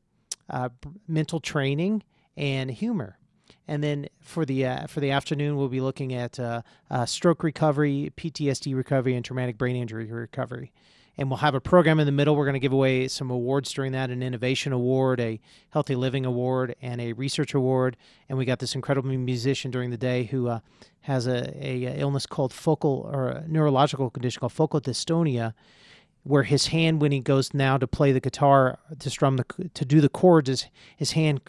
uh, 0.50 0.70
b- 0.82 0.90
mental 1.08 1.40
training, 1.40 2.02
and 2.36 2.72
humor. 2.72 3.20
And 3.68 3.84
then 3.84 4.08
for 4.22 4.46
the 4.46 4.66
uh, 4.66 4.88
for 4.88 5.00
the 5.00 5.12
afternoon, 5.12 5.58
we'll 5.58 5.70
be 5.70 5.82
looking 5.82 6.14
at 6.14 6.40
uh, 6.40 6.62
uh, 6.90 7.06
stroke 7.06 7.44
recovery, 7.44 8.12
PTSD 8.16 8.76
recovery, 8.76 9.16
and 9.16 9.26
traumatic 9.26 9.58
brain 9.58 9.76
injury 9.76 10.06
recovery. 10.06 10.72
And 11.18 11.30
we'll 11.30 11.38
have 11.38 11.56
a 11.56 11.62
program 11.62 12.00
in 12.00 12.06
the 12.06 12.12
middle. 12.12 12.36
We're 12.36 12.46
going 12.46 12.56
to 12.56 12.60
give 12.60 12.74
away 12.74 13.08
some 13.08 13.32
awards 13.32 13.72
during 13.74 13.94
that: 13.94 14.12
an 14.12 14.22
innovation 14.22 14.72
award, 14.72 15.20
a 15.20 15.40
healthy 15.72 15.96
living 15.96 16.26
award, 16.26 16.76
and 16.82 17.02
a 17.02 17.14
research 17.14 17.54
award. 17.56 17.98
And 18.30 18.38
we 18.38 18.46
got 18.46 18.60
this 18.60 18.76
incredible 18.76 19.10
musician 19.10 19.72
during 19.72 19.90
the 19.90 19.98
day 19.98 20.26
who 20.26 20.48
uh, 20.48 20.60
has 21.02 21.26
a, 21.26 21.52
a, 21.60 22.00
illness 22.00 22.28
called 22.28 22.54
focal 22.54 23.10
or 23.12 23.44
neurological 23.48 24.12
condition 24.12 24.42
called 24.42 24.54
focal 24.54 24.80
dystonia, 24.80 25.54
where 26.24 26.44
his 26.44 26.68
hand, 26.68 27.02
when 27.02 27.12
he 27.12 27.20
goes 27.20 27.54
now 27.54 27.78
to 27.78 27.88
play 27.88 28.12
the 28.12 28.20
guitar 28.20 28.78
to 29.00 29.10
strum 29.10 29.38
the 29.38 29.46
to 29.74 29.86
do 29.86 30.02
the 30.02 30.10
chords, 30.10 30.50
his 30.50 30.68
his 30.98 31.12
hand, 31.14 31.42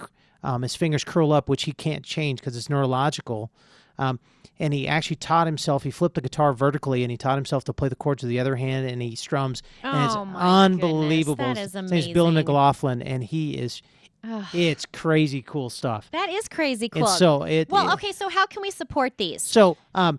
um, 0.46 0.62
his 0.62 0.74
fingers 0.76 1.04
curl 1.04 1.32
up, 1.32 1.48
which 1.48 1.64
he 1.64 1.72
can't 1.72 2.04
change 2.04 2.40
because 2.40 2.56
it's 2.56 2.70
neurological. 2.70 3.50
Um, 3.98 4.20
and 4.58 4.72
he 4.72 4.86
actually 4.88 5.16
taught 5.16 5.46
himself. 5.46 5.82
He 5.82 5.90
flipped 5.90 6.14
the 6.14 6.20
guitar 6.22 6.52
vertically, 6.54 7.02
and 7.02 7.10
he 7.10 7.16
taught 7.16 7.36
himself 7.36 7.64
to 7.64 7.72
play 7.74 7.88
the 7.88 7.96
chords 7.96 8.22
with 8.22 8.30
the 8.30 8.40
other 8.40 8.56
hand, 8.56 8.88
and 8.88 9.02
he 9.02 9.14
strums. 9.16 9.62
and 9.82 10.04
it's 10.04 10.14
Oh, 10.14 10.24
my 10.24 10.64
unbelievable. 10.64 11.44
goodness, 11.44 11.72
that 11.72 11.84
is 11.84 11.90
His 11.90 12.04
name's 12.06 12.14
Bill 12.14 12.28
amazing. 12.28 12.46
McLaughlin, 12.46 13.02
and 13.02 13.22
he 13.24 13.54
is. 13.58 13.82
Ugh. 14.24 14.44
It's 14.54 14.86
crazy 14.86 15.42
cool 15.42 15.68
stuff. 15.70 16.08
that 16.12 16.30
is 16.30 16.48
crazy 16.48 16.88
cool. 16.88 17.06
And 17.06 17.18
so 17.18 17.42
it. 17.44 17.68
well, 17.68 17.90
it- 17.90 17.94
okay, 17.94 18.12
so 18.12 18.28
how 18.28 18.46
can 18.46 18.62
we 18.62 18.70
support 18.70 19.18
these? 19.18 19.42
so, 19.42 19.76
um, 19.94 20.18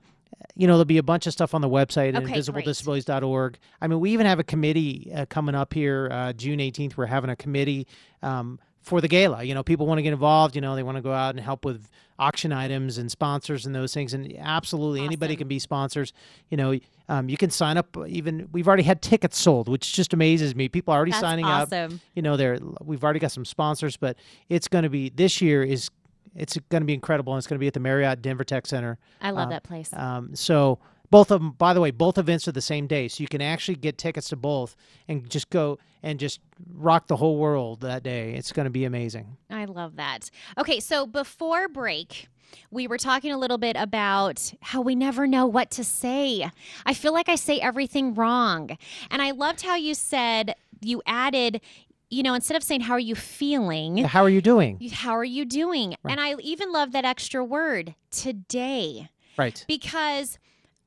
you 0.56 0.66
know, 0.68 0.74
there'll 0.74 0.86
be 0.86 0.98
a 1.00 1.04
bunch 1.04 1.26
of 1.28 1.34
stuff 1.34 1.54
on 1.54 1.62
the 1.62 1.70
website 1.70 2.10
at 2.10 2.18
Okay, 2.24 2.26
invisible.disabilities.org. 2.28 3.58
I 3.82 3.88
mean, 3.88 4.00
we 4.00 4.12
even 4.12 4.26
have 4.26 4.40
a 4.40 4.44
committee 4.44 5.12
uh, 5.14 5.26
coming 5.26 5.56
up 5.56 5.74
here 5.74 6.10
uh, 6.12 6.34
June 6.34 6.60
18th. 6.60 6.96
We're 6.98 7.06
having 7.08 7.30
a 7.30 7.36
committee 7.36 7.88
um, 8.22 8.60
for 8.88 9.02
the 9.02 9.08
gala. 9.08 9.44
You 9.44 9.54
know, 9.54 9.64
people 9.64 9.86
want 9.86 10.00
to 10.00 10.02
get 10.02 10.14
involved. 10.14 10.56
You 10.56 10.62
know, 10.62 10.76
they 10.76 10.84
want 10.84 10.96
to 10.96 11.02
go 11.02 11.12
out 11.14 11.36
and 11.36 11.40
help 11.44 11.66
with 11.66 11.90
auction 12.18 12.52
items 12.52 12.98
and 12.98 13.12
sponsors 13.12 13.66
and 13.66 13.76
those 13.76 13.94
things. 13.94 14.14
And 14.14 14.34
absolutely 14.40 15.02
anybody 15.02 15.36
can 15.36 15.48
be 15.48 15.60
sponsors. 15.60 16.14
You 16.50 16.58
know, 16.58 16.80
um, 17.10 17.30
you 17.30 17.38
can 17.38 17.50
sign 17.50 17.78
up. 17.78 17.96
Even 18.08 18.48
we've 18.52 18.68
already 18.68 18.84
had 18.84 19.02
tickets 19.02 19.38
sold, 19.38 19.68
which 19.70 19.94
just 19.94 20.14
amazes 20.14 20.56
me. 20.56 20.70
People 20.70 20.94
are 20.94 20.98
already 20.98 21.12
That's 21.12 21.22
signing 21.22 21.46
up 21.46 21.68
awesome. 21.68 22.02
you 22.16 22.22
know 22.22 22.38
there 22.38 22.60
we've 22.84 23.04
already 23.04 23.20
got 23.20 23.32
some 23.32 23.46
sponsors 23.46 23.98
but 23.98 24.18
it's 24.50 24.68
going 24.68 24.84
to 24.84 24.90
be 24.90 25.10
this 25.10 25.42
year 25.42 25.64
is 25.64 25.90
it's 26.36 26.58
going 26.70 26.82
to 26.82 26.86
be 26.86 26.94
incredible 26.94 27.34
and 27.34 27.40
it's 27.40 27.48
going 27.48 27.58
to 27.58 27.60
be 27.60 27.68
at 27.68 27.74
the 27.74 27.80
marriott 27.80 28.22
denver 28.22 28.44
tech 28.44 28.66
center 28.68 28.98
I 29.22 29.32
love 29.32 29.48
uh, 29.48 29.52
that 29.52 29.64
place. 29.64 29.92
um, 29.94 30.36
so 30.36 30.80
both 31.10 31.32
of 31.32 31.42
them 31.42 31.52
by 31.52 31.74
the 31.74 31.82
way 31.82 31.92
both 31.92 32.18
events 32.18 32.48
are 32.48 32.52
the 32.52 32.62
same 32.62 32.88
day 32.88 33.08
so 33.08 33.22
you 33.22 33.28
can 33.28 33.42
actually 33.42 33.76
get 33.76 33.98
tickets 33.98 34.30
to 34.30 34.36
both 34.36 34.76
and 35.08 35.30
just 35.30 35.50
go 35.50 35.78
and 36.04 36.20
just 36.20 36.40
rock 36.74 37.08
the 37.08 37.16
whole 37.16 37.38
world 37.38 37.82
that 37.82 38.04
day 38.04 38.34
it's 38.34 38.52
going 38.52 38.66
to 38.66 38.70
be 38.70 38.86
amazing 38.86 39.38
I 39.50 39.66
love 39.66 39.96
that. 39.96 40.30
Okay, 40.58 40.80
so 40.80 41.06
before 41.08 41.68
break, 41.68 42.28
we 42.70 42.88
were 42.88 42.98
talking 42.98 43.32
a 43.32 43.38
little 43.38 43.58
bit 43.58 43.76
about 43.78 44.54
how 44.62 44.82
we 44.82 44.94
never 44.96 45.26
know 45.26 45.46
what 45.48 45.72
to 45.72 45.84
say. 45.84 46.50
I 46.86 46.94
feel 46.94 47.14
like 47.14 47.28
I 47.30 47.36
say 47.36 47.60
everything 47.60 48.14
wrong. 48.14 48.78
And 49.10 49.22
I 49.22 49.32
loved 49.32 49.62
how 49.62 49.76
you 49.76 49.94
said 49.96 50.56
you 50.82 51.02
added, 51.08 51.62
you 52.10 52.24
know, 52.24 52.34
instead 52.34 52.56
of 52.56 52.64
saying, 52.64 52.82
How 52.82 52.94
are 52.94 53.00
you 53.00 53.16
feeling? 53.16 53.98
how 53.98 54.24
are 54.24 54.30
you 54.30 54.42
doing 54.42 54.80
How 54.92 55.16
are 55.18 55.24
you 55.26 55.44
doing? 55.46 55.96
And 56.08 56.20
I 56.20 56.36
even 56.36 56.72
love 56.72 56.92
that 56.92 57.06
extra 57.06 57.44
word, 57.44 57.96
today, 58.12 59.10
right 59.38 59.64
because 59.68 60.38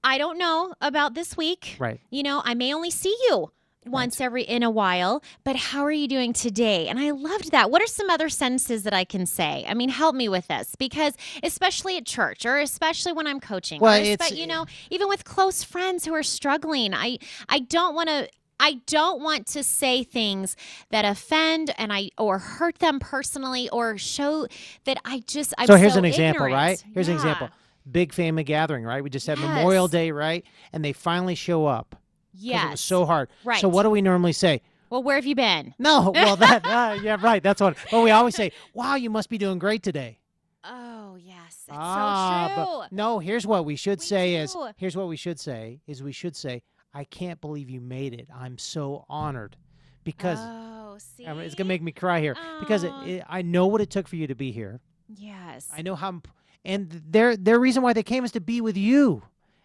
I 0.03 0.19
don't 0.19 0.39
know 0.39 0.75
about 0.81 1.15
this 1.15 1.37
week. 1.37 1.77
right 1.79 2.01
You 2.11 2.23
know, 2.23 2.43
I 2.45 2.55
may 2.55 2.73
only 2.75 2.91
see 2.91 3.17
you 3.29 3.53
once 3.87 4.21
every 4.21 4.43
in 4.43 4.63
a 4.63 4.71
while, 4.71 5.23
but 5.43 5.57
how 5.57 5.83
are 5.83 5.91
you 5.93 6.07
doing 6.07 6.33
today? 6.35 6.87
And 6.89 6.99
I 6.99 7.11
loved 7.13 7.51
that. 7.51 7.71
What 7.71 7.81
are 7.83 7.87
some 7.87 8.11
other 8.11 8.29
sentences 8.29 8.83
that 8.83 8.93
I 8.93 9.05
can 9.05 9.25
say? 9.25 9.65
I 9.67 9.73
mean, 9.75 9.89
help 9.89 10.15
me 10.15 10.29
with 10.29 10.49
this 10.49 10.75
because 10.77 11.15
especially 11.43 11.97
at 11.97 12.05
church 12.07 12.45
or 12.45 12.59
especially 12.59 13.13
when 13.13 13.27
I'm 13.27 13.41
coaching, 13.41 13.81
Well, 13.81 13.95
it's- 14.03 14.33
you 14.33 14.47
know, 14.47 14.67
even 14.91 15.09
with 15.09 15.25
close 15.25 15.65
friends 15.65 16.05
who 16.05 16.15
are 16.15 16.23
struggling, 16.23 16.93
I 16.95 17.19
I 17.49 17.61
don't 17.61 17.95
want 17.95 18.09
to 18.11 18.29
I 18.63 18.81
don't 18.87 19.23
want 19.23 19.47
to 19.49 19.63
say 19.65 20.05
things 20.05 20.55
that 20.91 21.07
offend 21.07 21.73
and 21.79 21.91
I 21.91 22.11
or 22.19 22.39
hurt 22.39 22.79
them 22.81 23.01
personally 23.01 23.71
or 23.71 23.97
show 23.97 24.47
that 24.85 24.99
I 25.07 25.23
just 25.27 25.55
I'm 25.57 25.67
so 25.67 25.77
here's 25.77 25.95
so 25.95 26.01
an 26.01 26.05
example 26.05 26.45
ignorant. 26.45 26.55
right 26.55 26.85
here's 26.93 27.09
an 27.09 27.15
example 27.15 27.49
big 27.91 28.13
family 28.13 28.45
gathering 28.45 28.85
right 28.85 29.03
we 29.03 29.11
just 29.11 29.27
had 29.27 29.39
memorial 29.39 29.89
day 29.89 30.11
right 30.11 30.45
and 30.73 30.85
they 30.85 30.93
finally 30.93 31.35
show 31.35 31.67
up. 31.67 31.97
Yes. 32.33 32.65
it 32.65 32.71
was 32.73 32.81
so 32.81 33.07
hard 33.07 33.29
Right. 33.45 33.61
so 33.61 33.69
what 33.69 33.83
do 33.83 33.91
we 33.91 34.03
normally 34.03 34.33
say 34.33 34.63
well, 34.91 35.05
where 35.05 35.15
have 35.15 35.25
you 35.27 35.37
been? 35.37 35.73
No, 35.79 36.11
well 36.13 36.35
that 36.37 36.67
uh, 36.67 36.99
yeah 37.01 37.17
right. 37.21 37.41
That's 37.41 37.61
what. 37.61 37.77
But 37.93 38.03
we 38.03 38.11
always 38.11 38.35
say, 38.35 38.51
"Wow, 38.75 38.97
you 38.97 39.09
must 39.09 39.29
be 39.31 39.39
doing 39.39 39.61
great 39.61 39.85
today." 39.85 40.19
Oh, 40.65 41.17
yes. 41.17 41.65
It's 41.69 41.77
ah, 41.79 42.49
so 42.49 42.55
true. 42.55 42.65
but 42.81 42.93
no. 42.93 43.21
Here's 43.21 43.47
what 43.47 43.65
we 43.65 43.77
should 43.77 44.01
We 44.01 44.05
say: 44.05 44.35
is 44.35 44.57
here's 44.77 44.97
what 44.97 45.07
we 45.07 45.17
should 45.17 45.39
say 45.39 45.81
is 45.87 46.03
we 46.03 46.11
should 46.11 46.35
say, 46.35 46.63
"I 46.93 47.05
can't 47.05 47.41
believe 47.41 47.71
you 47.71 47.81
made 47.81 48.15
it. 48.15 48.27
I'm 48.35 48.59
so 48.59 49.05
honored," 49.09 49.57
because 50.03 50.39
oh, 50.41 50.97
see? 50.99 51.25
It's 51.25 51.55
gonna 51.55 51.69
make 51.69 51.83
me 51.83 51.93
cry 51.93 52.21
here 52.21 52.37
because 52.59 52.83
it, 52.83 52.93
it, 53.07 53.25
I 53.29 53.43
know 53.43 53.69
what 53.69 53.81
it 53.81 53.91
took 53.91 54.09
for 54.09 54.17
you 54.17 54.27
to 54.27 54.35
be 54.35 54.51
here. 54.51 54.81
Yes. 55.09 55.69
I 55.73 55.83
know 55.83 55.95
how, 55.95 56.21
and 56.65 57.03
their 57.09 57.37
their 57.37 57.59
reason 57.59 57.83
why 57.83 57.93
they 57.93 58.03
came 58.03 58.25
is 58.25 58.33
to 58.33 58.41
be 58.41 58.61
with 58.61 58.77
you, 58.77 59.23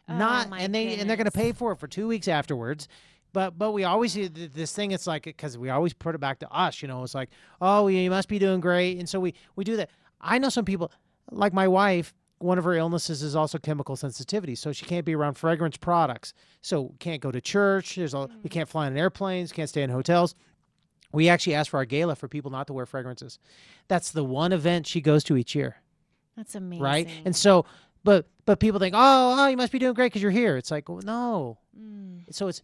Oh, 0.07 0.17
not 0.17 0.49
and 0.57 0.73
they 0.73 0.95
and 0.95 1.09
they're 1.09 1.17
going 1.17 1.25
to 1.25 1.31
pay 1.31 1.51
for 1.51 1.71
it 1.71 1.77
for 1.77 1.87
two 1.87 2.07
weeks 2.07 2.27
afterwards. 2.27 2.87
But 3.33 3.57
but 3.57 3.71
we 3.71 3.83
always 3.83 4.13
do 4.13 4.29
this 4.29 4.73
thing. 4.73 4.91
It's 4.91 5.07
like 5.07 5.23
because 5.23 5.57
we 5.57 5.69
always 5.69 5.93
put 5.93 6.15
it 6.15 6.19
back 6.19 6.39
to 6.39 6.51
us. 6.51 6.81
You 6.81 6.87
know, 6.87 7.03
it's 7.03 7.15
like 7.15 7.29
oh 7.59 7.87
you 7.87 8.09
must 8.09 8.29
be 8.29 8.39
doing 8.39 8.59
great, 8.59 8.97
and 8.99 9.09
so 9.09 9.19
we 9.19 9.33
we 9.55 9.63
do 9.63 9.77
that. 9.77 9.89
I 10.21 10.37
know 10.37 10.49
some 10.49 10.65
people 10.65 10.91
like 11.31 11.53
my 11.53 11.67
wife. 11.67 12.13
one 12.39 12.57
of 12.57 12.65
her 12.65 12.75
illnesses 12.75 13.23
is 13.23 13.35
also 13.35 13.57
chemical 13.57 13.95
sensitivity, 13.95 14.55
so 14.55 14.71
she 14.71 14.85
can't 14.85 15.05
be 15.05 15.15
around 15.15 15.35
fragrance 15.35 15.77
products. 15.77 16.33
So 16.61 16.93
can't 16.99 17.21
go 17.21 17.31
to 17.31 17.41
church. 17.41 17.95
There's 17.95 18.13
a, 18.13 18.27
we 18.27 18.27
hmm. 18.27 18.47
can't 18.49 18.69
fly 18.69 18.85
on 18.85 18.97
airplanes. 18.97 19.51
Can't 19.51 19.69
stay 19.69 19.81
in 19.81 19.89
hotels. 19.89 20.35
We 21.11 21.29
actually 21.29 21.55
ask 21.55 21.71
for 21.71 21.77
our 21.77 21.85
gala 21.85 22.15
for 22.15 22.27
people 22.27 22.51
not 22.51 22.67
to 22.67 22.73
wear 22.73 22.85
fragrances. 22.85 23.39
That's 23.87 24.11
the 24.11 24.23
one 24.23 24.51
event 24.51 24.85
she 24.85 25.01
goes 25.01 25.23
to 25.25 25.37
each 25.37 25.55
year, 25.55 25.77
That's 26.35 26.55
amazing. 26.55 26.83
right? 26.83 27.09
And 27.23 27.35
so, 27.35 27.65
but 28.03 28.27
but 28.45 28.59
people 28.59 28.79
think, 28.79 28.93
oh, 28.95 29.35
oh, 29.37 29.47
you 29.47 29.57
must 29.57 29.71
be 29.71 29.79
doing 29.79 29.93
great 29.93 30.07
because 30.07 30.21
you're 30.21 30.31
here. 30.31 30.57
It's 30.57 30.71
like, 30.71 30.89
well, 30.89 31.01
no. 31.03 31.57
Mm. 31.79 32.23
So 32.31 32.47
it's. 32.47 32.61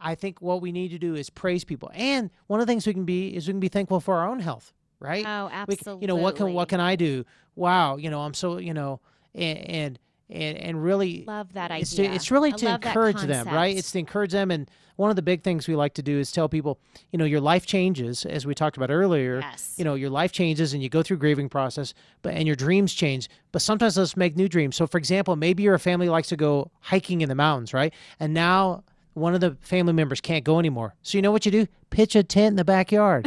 I 0.00 0.16
think 0.16 0.42
what 0.42 0.60
we 0.60 0.72
need 0.72 0.88
to 0.88 0.98
do 0.98 1.14
is 1.14 1.30
praise 1.30 1.62
people, 1.62 1.90
and 1.94 2.30
one 2.48 2.60
of 2.60 2.66
the 2.66 2.70
things 2.70 2.86
we 2.86 2.92
can 2.92 3.04
be 3.04 3.28
is 3.28 3.46
we 3.46 3.52
can 3.52 3.60
be 3.60 3.68
thankful 3.68 4.00
for 4.00 4.16
our 4.16 4.28
own 4.28 4.40
health, 4.40 4.72
right? 4.98 5.24
Oh, 5.24 5.48
absolutely. 5.52 5.76
can, 5.76 6.00
you 6.00 6.08
know 6.08 6.16
what 6.16 6.34
can 6.36 6.52
what 6.52 6.68
can 6.68 6.80
I 6.80 6.96
do? 6.96 7.24
Wow, 7.54 7.96
you 7.96 8.10
know 8.10 8.22
I'm 8.22 8.34
so 8.34 8.58
you 8.58 8.74
know 8.74 9.00
and 9.34 9.58
and 9.58 9.98
and, 10.32 10.58
and 10.58 10.82
really 10.82 11.24
Love 11.26 11.52
that 11.52 11.70
it's 11.70 11.92
idea. 11.92 12.08
to, 12.08 12.14
it's 12.14 12.30
really 12.30 12.52
I 12.52 12.56
to 12.56 12.74
encourage 12.74 13.22
them, 13.22 13.46
right? 13.46 13.76
It's 13.76 13.92
to 13.92 13.98
encourage 13.98 14.32
them, 14.32 14.50
and 14.50 14.70
one 14.96 15.10
of 15.10 15.16
the 15.16 15.22
big 15.22 15.42
things 15.42 15.66
we 15.66 15.74
like 15.74 15.94
to 15.94 16.02
do 16.02 16.18
is 16.18 16.32
tell 16.32 16.48
people, 16.48 16.78
you 17.10 17.18
know, 17.18 17.24
your 17.24 17.40
life 17.40 17.66
changes 17.66 18.24
as 18.24 18.46
we 18.46 18.54
talked 18.54 18.76
about 18.76 18.90
earlier. 18.90 19.40
Yes. 19.40 19.74
You 19.76 19.84
know, 19.84 19.94
your 19.94 20.10
life 20.10 20.32
changes 20.32 20.74
and 20.74 20.82
you 20.82 20.88
go 20.88 21.02
through 21.02 21.16
grieving 21.16 21.48
process, 21.48 21.94
but 22.22 22.34
and 22.34 22.46
your 22.46 22.56
dreams 22.56 22.92
change. 22.92 23.28
But 23.52 23.62
sometimes 23.62 23.96
let's 23.96 24.16
make 24.16 24.36
new 24.36 24.48
dreams. 24.48 24.76
So, 24.76 24.86
for 24.86 24.98
example, 24.98 25.36
maybe 25.36 25.62
you're 25.62 25.78
family 25.78 26.08
likes 26.08 26.28
to 26.28 26.36
go 26.36 26.70
hiking 26.80 27.22
in 27.22 27.28
the 27.28 27.34
mountains, 27.34 27.74
right? 27.74 27.92
And 28.20 28.34
now 28.34 28.84
one 29.14 29.34
of 29.34 29.40
the 29.40 29.56
family 29.60 29.92
members 29.92 30.20
can't 30.20 30.44
go 30.44 30.58
anymore. 30.58 30.94
So 31.02 31.18
you 31.18 31.22
know 31.22 31.32
what 31.32 31.44
you 31.44 31.52
do? 31.52 31.66
Pitch 31.90 32.16
a 32.16 32.22
tent 32.22 32.52
in 32.52 32.56
the 32.56 32.64
backyard. 32.64 33.26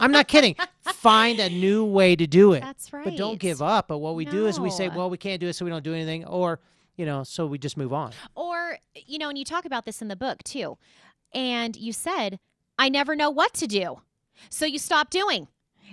I'm 0.00 0.12
not 0.12 0.28
kidding. 0.28 0.56
Find 0.82 1.38
a 1.40 1.48
new 1.48 1.84
way 1.84 2.16
to 2.16 2.26
do 2.26 2.52
it. 2.52 2.60
That's 2.60 2.92
right. 2.92 3.04
But 3.04 3.16
don't 3.16 3.38
give 3.38 3.62
up. 3.62 3.88
But 3.88 3.98
what 3.98 4.14
we 4.14 4.24
do 4.24 4.46
is 4.46 4.58
we 4.58 4.70
say, 4.70 4.88
well, 4.88 5.10
we 5.10 5.18
can't 5.18 5.40
do 5.40 5.48
it, 5.48 5.54
so 5.54 5.64
we 5.64 5.70
don't 5.70 5.84
do 5.84 5.94
anything, 5.94 6.24
or 6.24 6.60
you 6.96 7.06
know, 7.06 7.22
so 7.24 7.46
we 7.46 7.58
just 7.58 7.76
move 7.76 7.92
on. 7.92 8.12
Or, 8.34 8.78
you 8.94 9.18
know, 9.18 9.28
and 9.28 9.38
you 9.38 9.44
talk 9.44 9.64
about 9.64 9.84
this 9.86 10.02
in 10.02 10.08
the 10.08 10.16
book 10.16 10.42
too. 10.42 10.76
And 11.34 11.74
you 11.76 11.92
said, 11.92 12.38
I 12.78 12.88
never 12.88 13.16
know 13.16 13.30
what 13.30 13.54
to 13.54 13.66
do. 13.66 14.02
So 14.50 14.66
you 14.66 14.78
stop 14.78 15.10
doing. 15.10 15.48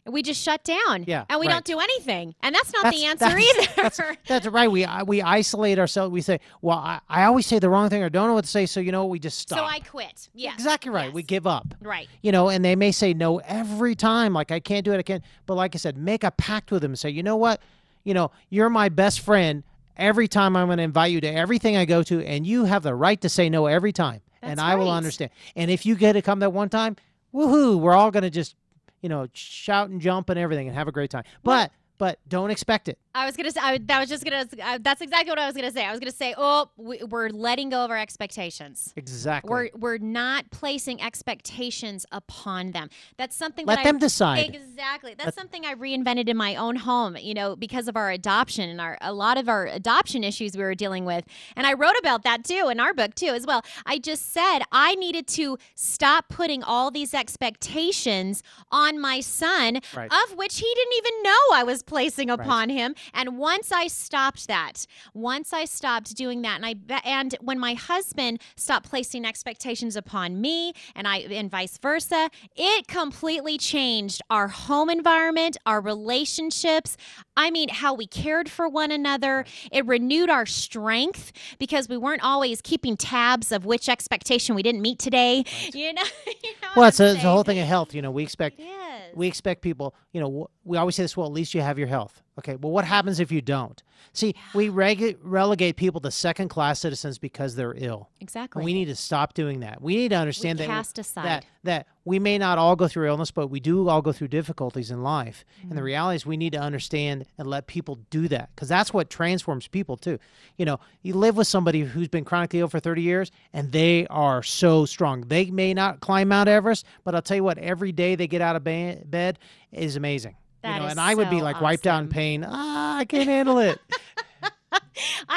We 0.06 0.22
just 0.22 0.42
shut 0.44 0.64
down. 0.64 1.04
Yeah, 1.08 1.26
And 1.30 1.40
we 1.40 1.48
right. 1.48 1.54
don't 1.54 1.66
do 1.66 1.80
anything. 1.80 2.36
And 2.42 2.54
that's 2.56 2.72
not 2.74 2.92
the 2.94 3.06
answer 3.06 3.26
that's- 3.26 3.44
either. 3.60 3.72
That's, 3.76 4.00
that's 4.28 4.48
right. 4.48 4.70
We 4.72 4.86
we 5.06 5.22
isolate 5.22 5.80
ourselves. 5.80 6.12
We 6.12 6.22
say, 6.22 6.40
well, 6.62 6.78
I, 6.78 7.00
I 7.10 7.24
always 7.26 7.46
say 7.46 7.60
the 7.60 7.70
wrong 7.70 7.90
thing 7.90 8.04
or 8.04 8.10
don't 8.10 8.28
know 8.28 8.34
what 8.34 8.44
to 8.46 8.50
say, 8.50 8.66
so 8.66 8.80
you 8.80 8.92
know, 8.92 9.04
what, 9.04 9.10
we 9.12 9.20
just 9.20 9.40
stop. 9.40 9.60
so 9.60 9.66
I 9.66 9.80
quit. 9.80 10.30
Yeah, 10.34 10.54
Exactly 10.54 10.92
right. 10.92 11.12
We 11.14 11.24
give 11.24 11.48
up. 11.48 11.74
Right. 11.82 12.08
You 12.22 12.32
know, 12.32 12.50
and 12.50 12.64
they 12.64 12.76
may 12.76 12.92
say 12.92 13.14
no 13.14 13.38
every 13.40 13.96
time. 13.96 14.34
Like 14.34 14.52
I 14.52 14.60
can't 14.60 14.84
do 14.86 14.92
it. 14.94 14.98
I 14.98 15.04
can't. 15.04 15.24
But 15.46 15.56
like 15.56 15.76
I 15.76 15.78
said, 15.78 15.98
make 15.98 16.24
a 16.24 16.32
pact 16.32 16.72
with 16.72 16.82
them 16.82 16.92
and 16.92 17.00
say, 17.00 17.10
you 17.10 17.24
know 17.24 17.36
what, 17.38 17.62
you 18.04 18.14
know, 18.14 18.32
you're 18.50 18.70
my 18.70 18.90
best 18.90 19.22
friend. 19.22 19.64
Every 19.98 20.30
time 20.30 20.56
I'm 20.56 20.68
going 20.68 20.78
to 20.78 20.84
invite 20.84 21.12
you 21.12 21.20
to 21.20 21.28
everything 21.28 21.76
I 21.76 21.84
go 21.84 22.04
to, 22.04 22.26
and 22.26 22.48
you 22.48 22.64
have 22.64 22.84
the 22.84 22.96
right 22.96 23.20
to 23.20 23.28
say 23.28 23.50
no 23.50 23.66
every 23.66 23.92
time, 23.92 24.22
and 24.42 24.52
That's 24.52 24.62
I 24.62 24.76
will 24.76 24.90
understand. 24.90 25.30
And 25.58 25.70
if 25.70 25.86
you 25.86 25.96
get 25.96 26.14
to 26.14 26.22
come 26.22 26.40
that 26.40 26.54
one 26.54 26.70
time, 26.70 26.96
woohoo! 27.34 27.78
We're 27.78 27.94
all 27.94 28.10
going 28.10 28.24
to 28.24 28.30
just, 28.30 28.56
you 29.02 29.10
know, 29.10 29.28
shout 29.34 29.90
and 29.90 30.02
jump 30.02 30.30
and 30.30 30.40
everything 30.40 30.68
and 30.68 30.76
have 30.76 30.88
a 30.88 30.92
great 30.92 31.10
time. 31.10 31.24
But 31.44 31.72
but 31.98 32.20
don't 32.28 32.50
expect 32.50 32.88
it. 32.88 32.98
I 33.16 33.26
was 33.26 33.36
gonna 33.36 33.52
say. 33.52 33.60
I, 33.62 33.80
that 33.86 34.00
was 34.00 34.08
just 34.08 34.24
gonna. 34.24 34.46
Uh, 34.62 34.78
that's 34.82 35.02
exactly 35.02 35.32
what 35.32 35.40
I 35.40 35.48
was 35.48 35.56
gonna 35.56 35.72
say. 35.72 35.84
I 35.84 35.92
was 35.92 36.00
gonna 36.00 36.12
say, 36.12 36.36
oh, 36.38 36.70
we, 36.78 37.02
we're 37.04 37.30
letting 37.30 37.70
go 37.70 37.84
of 37.84 37.90
our 37.90 37.98
expectations. 37.98 38.94
Exactly. 38.96 39.50
We're 39.50 39.70
we're 39.76 39.98
not 39.98 40.52
placing 40.52 41.02
expectations 41.02 42.06
upon 42.12 42.72
them. 42.72 42.90
That's 43.18 43.36
something 43.36 43.66
Let 43.66 43.78
that 43.78 43.84
them 43.86 43.96
I, 43.96 44.00
decide. 44.00 44.56
Exactly. 44.56 45.16
That's 45.18 45.36
something 45.36 45.66
I 45.66 45.74
reinvented 45.74 46.30
in 46.30 46.38
my 46.38 46.56
own 46.56 46.76
home. 46.76 47.18
You 47.18 47.34
know, 47.34 47.56
because 47.56 47.88
of 47.88 47.98
our 47.98 48.12
adoption 48.12 48.70
and 48.70 48.80
our 48.80 48.98
a 49.02 49.12
lot 49.12 49.38
of 49.40 49.50
our 49.50 49.66
adoption 49.66 50.24
issues 50.24 50.56
we 50.56 50.62
were 50.64 50.76
dealing 50.76 51.04
with, 51.06 51.26
and 51.56 51.66
I 51.66 51.74
wrote 51.74 51.98
about 52.00 52.24
that 52.24 52.44
too 52.44 52.70
in 52.72 52.80
our 52.80 52.94
book 52.94 53.16
too 53.16 53.28
as 53.34 53.46
well. 53.48 53.64
I 53.88 53.98
just 53.98 54.32
said 54.32 54.60
I 54.72 54.94
needed 54.96 55.26
to 55.30 55.58
stop 55.74 56.30
putting 56.30 56.62
all 56.62 56.92
these 56.92 57.16
expectations 57.16 58.44
on 58.72 59.00
my 59.00 59.20
son, 59.20 59.80
Right. 59.96 60.12
of 60.12 60.38
which 60.38 60.60
he 60.60 60.72
didn't 60.76 60.94
even 60.98 61.24
know 61.24 61.40
I 61.54 61.64
was 61.64 61.82
placing 61.82 62.30
upon 62.30 62.70
him. 62.70 62.96
And 63.14 63.38
once 63.38 63.72
I 63.72 63.88
stopped 63.88 64.48
that, 64.48 64.86
once 65.14 65.54
I 65.54 65.66
stopped 65.66 66.16
doing 66.16 66.42
that, 66.44 66.62
and 66.62 66.66
I 66.66 66.76
and 67.04 67.36
when 67.42 67.60
my 67.60 67.74
husband 67.74 68.42
stopped 68.56 68.90
placing 68.90 69.26
expectations 69.26 69.96
upon 69.96 70.42
me, 70.42 70.74
and 70.96 71.08
I 71.08 71.18
and 71.20 71.50
vice 71.50 71.78
versa, 71.78 72.30
it 72.56 72.88
completely 72.88 73.58
changed 73.58 74.22
our 74.30 74.48
home 74.48 74.90
environment, 74.90 75.58
our 75.66 75.82
relationships. 75.82 76.98
I 77.36 77.52
mean, 77.52 77.70
how 77.70 77.94
we 77.94 78.06
cared 78.08 78.50
for 78.50 78.68
one 78.68 78.92
another. 78.92 79.46
It 79.72 79.86
renewed 79.86 80.30
our 80.30 80.46
strength 80.46 81.32
because 81.58 81.88
we 81.88 81.98
weren't 81.98 82.24
always 82.24 82.62
keeping 82.62 82.98
tabs 82.98 83.52
of 83.52 83.66
which 83.66 83.88
expectation 83.88 84.56
we 84.56 84.64
didn't 84.64 84.82
meet 84.82 85.00
today. 85.00 85.44
You 85.80 85.94
know, 85.94 86.04
you 86.44 86.52
know 86.62 86.68
well, 86.76 86.88
it's, 86.88 87.00
a, 87.00 87.12
it's 87.12 87.24
the 87.24 87.30
whole 87.30 87.44
thing 87.44 87.60
of 87.60 87.68
health. 87.68 87.94
You 87.94 88.02
know, 88.02 88.12
we 88.12 88.24
expect 88.24 88.60
Yes. 88.60 89.09
We 89.14 89.28
expect 89.28 89.62
people. 89.62 89.96
You 90.14 90.22
know, 90.22 90.50
we 90.64 90.78
always 90.78 90.96
say 90.96 91.04
this. 91.04 91.16
Well, 91.16 91.28
at 91.28 91.34
least 91.34 91.54
you 91.54 91.62
have 91.62 91.78
your 91.78 91.88
health. 91.88 92.22
Okay. 92.38 92.56
Well, 92.56 92.72
what 92.72 92.86
happens 92.86 93.20
if 93.20 93.32
you 93.32 93.42
don't? 93.42 93.82
See, 94.14 94.34
we 94.54 94.70
reg- 94.70 95.18
relegate 95.22 95.76
people 95.76 96.00
to 96.02 96.12
second 96.12 96.50
class 96.50 96.80
citizens 96.80 97.18
because 97.18 97.56
they're 97.56 97.74
ill. 97.76 98.10
exactly. 98.22 98.62
And 98.62 98.66
we 98.66 98.74
need 98.74 98.86
to 98.86 98.96
stop 98.96 99.34
doing 99.34 99.60
that. 99.60 99.82
We 99.82 99.96
need 99.96 100.10
to 100.10 100.16
understand 100.16 100.60
that 100.60 100.68
cast 100.68 100.98
aside. 101.00 101.26
that 101.26 101.46
that 101.64 101.88
we 102.06 102.18
may 102.18 102.38
not 102.38 102.58
all 102.58 102.76
go 102.76 102.88
through 102.88 103.08
illness, 103.08 103.30
but 103.30 103.48
we 103.48 103.60
do 103.60 103.88
all 103.90 104.02
go 104.02 104.12
through 104.12 104.30
difficulties 104.30 104.90
in 104.90 105.04
life. 105.04 105.44
And 105.62 105.68
Mm-hmm. 105.68 105.76
the 105.76 105.84
reality 105.84 106.16
is, 106.16 106.26
we 106.26 106.38
need 106.38 106.54
to 106.54 106.60
understand 106.60 107.26
and 107.38 107.48
let 107.48 107.68
people 107.68 108.00
do 108.10 108.28
that 108.30 108.50
because 108.56 108.68
that's 108.70 108.94
what 108.94 109.10
transforms 109.10 109.68
people 109.68 109.98
too. 109.98 110.18
You 110.58 110.66
know, 110.66 110.80
you 111.02 111.14
live 111.14 111.38
with 111.38 111.48
somebody 111.48 111.82
who's 111.82 112.08
been 112.08 112.26
chronically 112.26 112.60
ill 112.62 112.68
for 112.70 112.80
thirty 112.80 113.02
years, 113.02 113.32
and 113.54 113.72
they 113.72 114.08
are 114.08 114.42
so 114.44 114.86
strong. 114.86 115.22
They 115.22 115.52
may 115.52 115.74
not 115.74 116.00
climb 116.00 116.30
Mount 116.30 116.50
Everest, 116.50 116.86
but 117.04 117.14
I'll 117.16 117.22
tell 117.22 117.38
you 117.38 117.44
what, 117.44 117.58
every 117.58 117.92
day 117.92 118.16
they 118.16 118.28
get 118.28 118.42
out 118.42 118.56
of 118.56 118.64
ba- 118.64 119.00
bed 119.06 119.38
is 119.72 119.96
amazing. 119.96 120.36
That 120.62 120.74
you 120.76 120.80
know, 120.82 120.86
is 120.88 120.92
and 120.92 121.00
I 121.00 121.16
would 121.16 121.30
be 121.30 121.42
like 121.42 121.62
wiped 121.62 121.86
out 121.88 122.02
in 122.04 122.10
pain. 122.10 122.46
Ah, 122.48 122.98
I 122.98 123.06
can't 123.06 123.28
handle 123.30 123.60
it. 123.60 123.80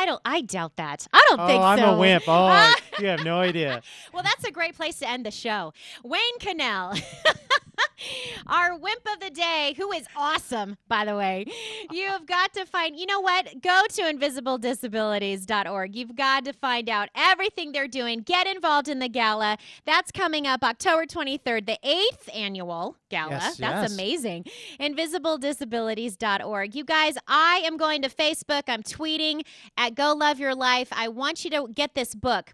I 0.03 0.05
don't. 0.05 0.21
I 0.25 0.41
doubt 0.41 0.75
that. 0.77 1.07
I 1.13 1.25
don't 1.29 1.41
oh, 1.41 1.47
think 1.47 1.63
I'm 1.63 1.79
so. 1.79 1.95
a 1.95 1.99
wimp. 1.99 2.25
Oh, 2.27 2.75
you 2.99 3.07
have 3.07 3.25
no 3.25 3.39
idea. 3.39 3.83
Well, 4.13 4.25
that's 4.25 4.45
a 4.45 4.51
great 4.51 4.75
place 4.75 4.99
to 4.99 5.09
end 5.09 5.25
the 5.25 5.31
show. 5.31 5.73
Wayne 6.03 6.21
Connell, 6.41 6.95
our 8.47 8.77
wimp 8.77 9.03
of 9.13 9.21
the 9.21 9.31
day, 9.31 9.75
who 9.77 9.93
is 9.93 10.07
awesome, 10.17 10.77
by 10.89 11.05
the 11.05 11.17
way. 11.17 11.47
You've 11.91 12.27
got 12.27 12.53
to 12.55 12.67
find, 12.67 12.99
you 12.99 13.07
know 13.07 13.21
what? 13.21 13.63
Go 13.63 13.83
to 13.91 14.03
invisibledisabilities.org. 14.03 15.95
You've 15.97 16.17
got 16.17 16.45
to 16.45 16.53
find 16.53 16.89
out 16.89 17.09
everything 17.15 17.73
they're 17.73 17.89
doing. 17.89 18.21
Get 18.21 18.47
involved 18.47 18.89
in 18.89 18.99
the 18.99 19.09
gala. 19.09 19.59
That's 19.85 20.11
coming 20.11 20.47
up 20.47 20.63
October 20.63 21.07
23rd, 21.07 21.67
the 21.67 21.79
eighth 21.83 22.29
annual 22.35 22.97
gala. 23.11 23.33
Yes, 23.33 23.57
That's 23.57 23.83
yes. 23.83 23.93
amazing. 23.93 24.47
Invisibledisabilities.org. 24.81 26.75
You 26.75 26.85
guys, 26.85 27.17
I 27.29 27.63
am 27.65 27.77
going 27.77 28.03
to 28.03 28.09
Facebook. 28.09 28.65
I'm 28.69 28.83
tweeting 28.83 29.43
at 29.77 29.95
Go 29.95 30.13
Love 30.13 30.39
Your 30.41 30.55
Life. 30.55 30.89
I 30.93 31.09
want 31.09 31.45
you 31.45 31.51
to 31.51 31.69
get 31.73 31.95
this 31.95 32.15
book. 32.15 32.53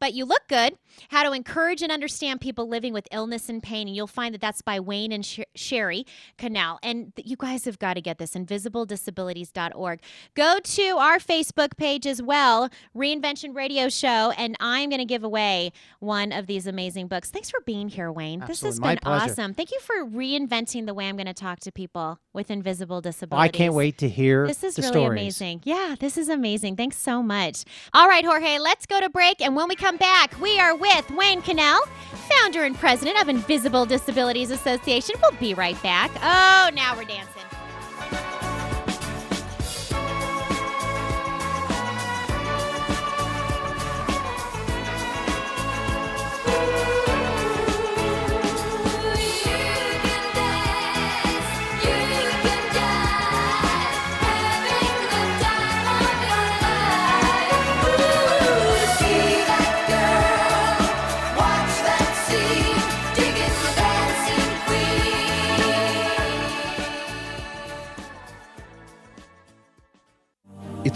But 0.00 0.14
you 0.14 0.24
look 0.24 0.48
good. 0.48 0.76
How 1.10 1.22
to 1.22 1.32
encourage 1.32 1.82
and 1.82 1.92
understand 1.92 2.40
people 2.40 2.66
living 2.68 2.92
with 2.92 3.06
illness 3.12 3.48
and 3.48 3.62
pain. 3.62 3.86
And 3.86 3.94
you'll 3.96 4.06
find 4.06 4.34
that 4.34 4.40
that's 4.40 4.60
by 4.62 4.80
Wayne 4.80 5.12
and 5.12 5.24
Sh- 5.24 5.40
Sherry 5.54 6.04
Connell. 6.38 6.78
And 6.82 7.12
you 7.16 7.36
guys 7.36 7.64
have 7.66 7.78
got 7.78 7.94
to 7.94 8.00
get 8.00 8.18
this 8.18 8.34
invisibledisabilities.org. 8.34 10.00
Go 10.34 10.58
to 10.62 10.82
our 10.98 11.18
Facebook 11.18 11.76
page 11.76 12.06
as 12.06 12.22
well, 12.22 12.70
Reinvention 12.96 13.54
Radio 13.54 13.88
Show. 13.88 14.32
And 14.36 14.56
I'm 14.60 14.88
going 14.90 14.98
to 15.00 15.04
give 15.04 15.24
away 15.24 15.72
one 16.00 16.32
of 16.32 16.46
these 16.46 16.66
amazing 16.66 17.08
books. 17.08 17.30
Thanks 17.30 17.50
for 17.50 17.60
being 17.60 17.88
here, 17.88 18.10
Wayne. 18.10 18.40
This 18.46 18.62
has 18.62 18.80
My 18.80 18.94
been 18.94 18.98
pleasure. 19.02 19.32
awesome. 19.32 19.54
Thank 19.54 19.70
you 19.72 19.80
for 19.80 20.04
reinventing 20.04 20.86
the 20.86 20.94
way 20.94 21.08
I'm 21.08 21.16
going 21.16 21.26
to 21.26 21.34
talk 21.34 21.60
to 21.60 21.72
people 21.72 22.18
with 22.32 22.50
invisible 22.50 23.00
disabilities. 23.00 23.44
I 23.44 23.48
can't 23.48 23.74
wait 23.74 23.98
to 23.98 24.08
hear 24.08 24.46
This 24.46 24.62
is 24.64 24.78
really 24.78 24.90
stories. 24.90 25.10
amazing. 25.20 25.60
Yeah, 25.64 25.94
this 25.98 26.16
is 26.16 26.28
amazing. 26.28 26.76
Thanks 26.76 26.96
so 26.96 27.22
much. 27.22 27.64
All 27.92 28.08
right, 28.08 28.24
Jorge, 28.24 28.58
let's 28.58 28.86
go 28.86 29.00
to 29.00 29.08
break. 29.10 29.40
And 29.40 29.56
when 29.56 29.68
we 29.68 29.74
come 29.76 29.89
back, 29.96 30.38
we 30.40 30.58
are 30.60 30.76
with 30.76 31.10
Wayne 31.10 31.42
Connell, 31.42 31.80
founder 32.28 32.64
and 32.64 32.76
president 32.76 33.20
of 33.20 33.28
Invisible 33.28 33.86
Disabilities 33.86 34.50
Association. 34.50 35.16
We'll 35.22 35.38
be 35.40 35.54
right 35.54 35.80
back. 35.82 36.10
Oh, 36.16 36.70
now 36.74 36.96
we're 36.96 37.04
dancing. 37.04 37.42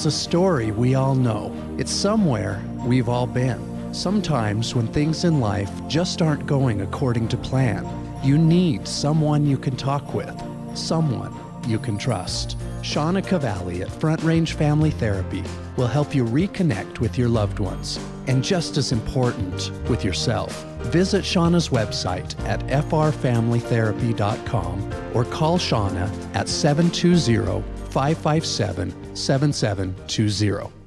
It's 0.05 0.15
a 0.15 0.21
story 0.21 0.71
we 0.71 0.97
all 0.97 1.15
know. 1.15 1.51
It's 1.79 1.91
somewhere 1.91 2.63
we've 2.85 3.09
all 3.09 3.27
been. 3.27 3.95
Sometimes 3.95 4.75
when 4.75 4.87
things 4.89 5.25
in 5.25 5.41
life 5.41 5.71
just 5.89 6.21
aren't 6.21 6.45
going 6.45 6.83
according 6.83 7.29
to 7.29 7.39
plan, 7.39 7.89
you 8.23 8.37
need 8.37 8.87
someone 8.87 9.47
you 9.47 9.57
can 9.57 9.77
talk 9.77 10.13
with, 10.13 10.39
someone 10.75 11.33
you 11.67 11.79
can 11.79 11.97
trust. 11.97 12.59
Shauna 12.83 13.27
Cavalli 13.27 13.81
at 13.81 13.89
Front 13.89 14.23
Range 14.23 14.53
Family 14.53 14.91
Therapy 14.91 15.43
will 15.79 15.87
help 15.87 16.15
you 16.15 16.27
reconnect 16.27 16.99
with 16.99 17.17
your 17.17 17.31
loved 17.31 17.59
ones 17.59 17.99
and 18.27 18.45
just 18.45 18.77
as 18.77 18.93
important, 18.93 19.71
with 19.89 20.05
yourself. 20.05 20.67
Visit 20.93 21.25
Shauna's 21.25 21.71
website 21.71 22.39
at 22.45 22.61
frfamilytherapy.com 22.67 24.95
or 25.15 25.25
call 25.25 25.57
Shauna 25.57 26.11
at 26.35 26.47
720 26.47 27.65
557 27.95 28.93
7720. 29.15 30.84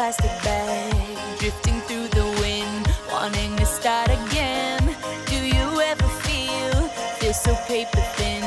plastic 0.00 0.32
bag 0.42 1.38
drifting 1.38 1.78
through 1.82 2.08
the 2.08 2.24
wind, 2.40 2.88
wanting 3.12 3.54
to 3.56 3.66
start 3.66 4.08
again? 4.08 4.80
Do 5.26 5.36
you 5.36 5.66
ever 5.90 6.08
feel 6.24 6.88
feel 7.18 7.34
so 7.34 7.54
paper 7.68 8.00
thin, 8.16 8.42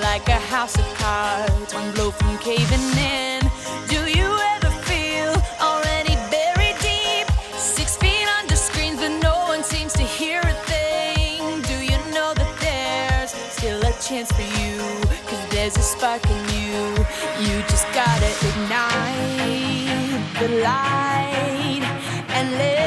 like 0.00 0.26
a 0.30 0.40
house 0.54 0.78
of 0.78 0.88
cards, 0.94 1.74
one 1.74 1.92
blow 1.92 2.10
from 2.10 2.38
caving 2.38 2.88
in? 2.96 3.42
Do 3.92 4.00
you 4.18 4.28
ever 4.54 4.70
feel 4.88 5.32
already 5.60 6.14
buried 6.32 6.78
deep, 6.80 7.26
six 7.58 7.98
feet 7.98 8.26
under 8.38 8.56
screens, 8.56 8.98
but 8.98 9.12
no 9.28 9.36
one 9.52 9.62
seems 9.62 9.92
to 9.92 10.04
hear 10.18 10.40
a 10.40 10.56
thing? 10.72 11.60
Do 11.70 11.76
you 11.90 11.98
know 12.16 12.32
that 12.40 12.52
there's 12.64 13.32
still 13.52 13.80
a 13.82 13.92
chance 14.00 14.32
for 14.32 14.48
you? 14.60 14.80
Cause 15.28 15.44
there's 15.50 15.76
a 15.76 15.82
spark 15.82 16.24
in 16.24 16.42
you. 16.56 16.80
You 17.44 17.56
just 17.72 17.86
gotta 17.92 18.30
ignite 18.48 19.37
the 20.40 20.48
light 20.62 21.82
and 22.30 22.50
let 22.52 22.77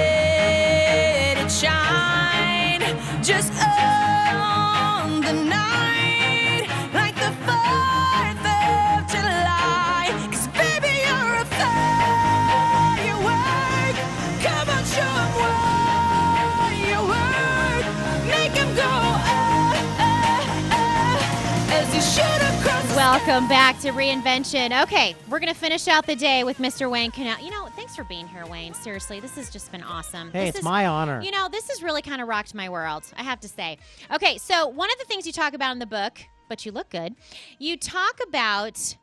Welcome 23.24 23.48
back 23.48 23.80
to 23.82 23.92
Reinvention. 23.92 24.82
Okay, 24.84 25.16
we're 25.30 25.40
going 25.40 25.54
to 25.54 25.58
finish 25.60 25.88
out 25.88 26.08
the 26.08 26.16
day 26.16 26.44
with 26.44 26.58
Mr. 26.58 26.90
Wayne 26.90 27.12
Connell. 27.12 27.40
You 27.40 27.52
know, 27.52 27.68
thanks 27.76 27.96
for 27.96 28.04
being 28.04 28.28
here, 28.28 28.48
Wayne. 28.48 28.74
Seriously, 28.74 29.20
this 29.20 29.36
has 29.36 29.52
just 29.52 29.72
been 29.72 29.84
awesome. 29.84 30.32
Hey, 30.32 30.46
This 30.46 30.50
it's 30.50 30.58
is- 30.60 30.64
my 30.66 30.88
honor. 30.88 31.22
You 31.22 31.30
know, 31.30 31.48
this 31.48 31.70
has 31.70 31.84
really 31.84 32.02
kind 32.02 32.20
of 32.20 32.28
rocked 32.28 32.56
my 32.56 32.68
world, 32.68 33.04
I 33.16 33.22
have 33.22 33.40
to 33.42 33.48
say. 33.48 33.78
Okay, 34.12 34.40
so 34.40 34.68
one 34.68 34.90
of 34.92 34.98
the 34.98 35.06
things 35.06 35.28
you 35.28 35.34
talk 35.34 35.54
about 35.54 35.72
in 35.72 35.78
the 35.78 35.86
book, 35.86 36.18
but 36.50 36.66
you 36.66 36.72
look 36.72 36.90
good, 36.90 37.14
you 37.60 37.78
talk 37.78 38.20
about 38.28 38.98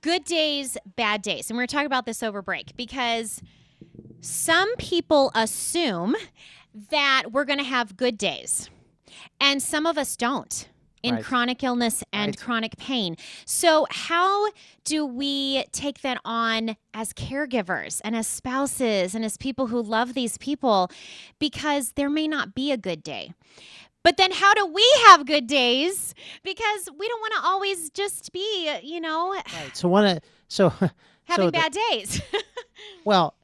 good 0.00 0.24
days, 0.24 0.76
bad 0.96 1.22
days. 1.22 1.48
And 1.50 1.56
we're 1.56 1.62
going 1.62 1.68
to 1.68 1.76
talk 1.76 1.86
about 1.86 2.06
this 2.06 2.24
over 2.24 2.42
break 2.42 2.76
because 2.76 3.40
some 4.20 4.74
people 4.76 5.30
assume 5.36 6.16
that 6.90 7.26
we're 7.30 7.44
going 7.44 7.58
to 7.60 7.64
have 7.64 7.96
good 7.96 8.18
days, 8.18 8.68
and 9.40 9.62
some 9.62 9.86
of 9.86 9.96
us 9.96 10.16
don't. 10.16 10.68
In 11.02 11.14
Right. 11.14 11.24
chronic 11.24 11.62
illness 11.62 12.04
and 12.12 12.28
Right. 12.30 12.38
chronic 12.38 12.76
pain. 12.76 13.16
So, 13.46 13.86
how 13.90 14.50
do 14.84 15.06
we 15.06 15.64
take 15.72 16.02
that 16.02 16.20
on 16.26 16.76
as 16.92 17.14
caregivers 17.14 18.00
and 18.04 18.14
as 18.14 18.26
spouses 18.26 19.14
and 19.14 19.24
as 19.24 19.38
people 19.38 19.68
who 19.68 19.80
love 19.82 20.12
these 20.12 20.36
people? 20.36 20.90
Because 21.38 21.92
there 21.92 22.10
may 22.10 22.28
not 22.28 22.54
be 22.54 22.70
a 22.70 22.76
good 22.76 23.02
day. 23.02 23.32
But 24.02 24.16
then, 24.18 24.32
how 24.32 24.52
do 24.54 24.66
we 24.66 24.86
have 25.06 25.24
good 25.26 25.46
days? 25.46 26.14
Because 26.42 26.88
we 26.98 27.08
don't 27.08 27.20
want 27.20 27.34
to 27.34 27.40
always 27.48 27.88
just 27.90 28.30
be, 28.32 28.70
you 28.82 29.00
know, 29.00 29.32
Right. 29.54 29.74
So 29.74 29.88
one 29.88 30.04
of 30.06 30.20
so 30.48 30.68
having 30.68 30.90
so 31.36 31.46
the- 31.46 31.52
bad 31.52 31.72
days. 31.90 32.20
Well, 33.04 33.34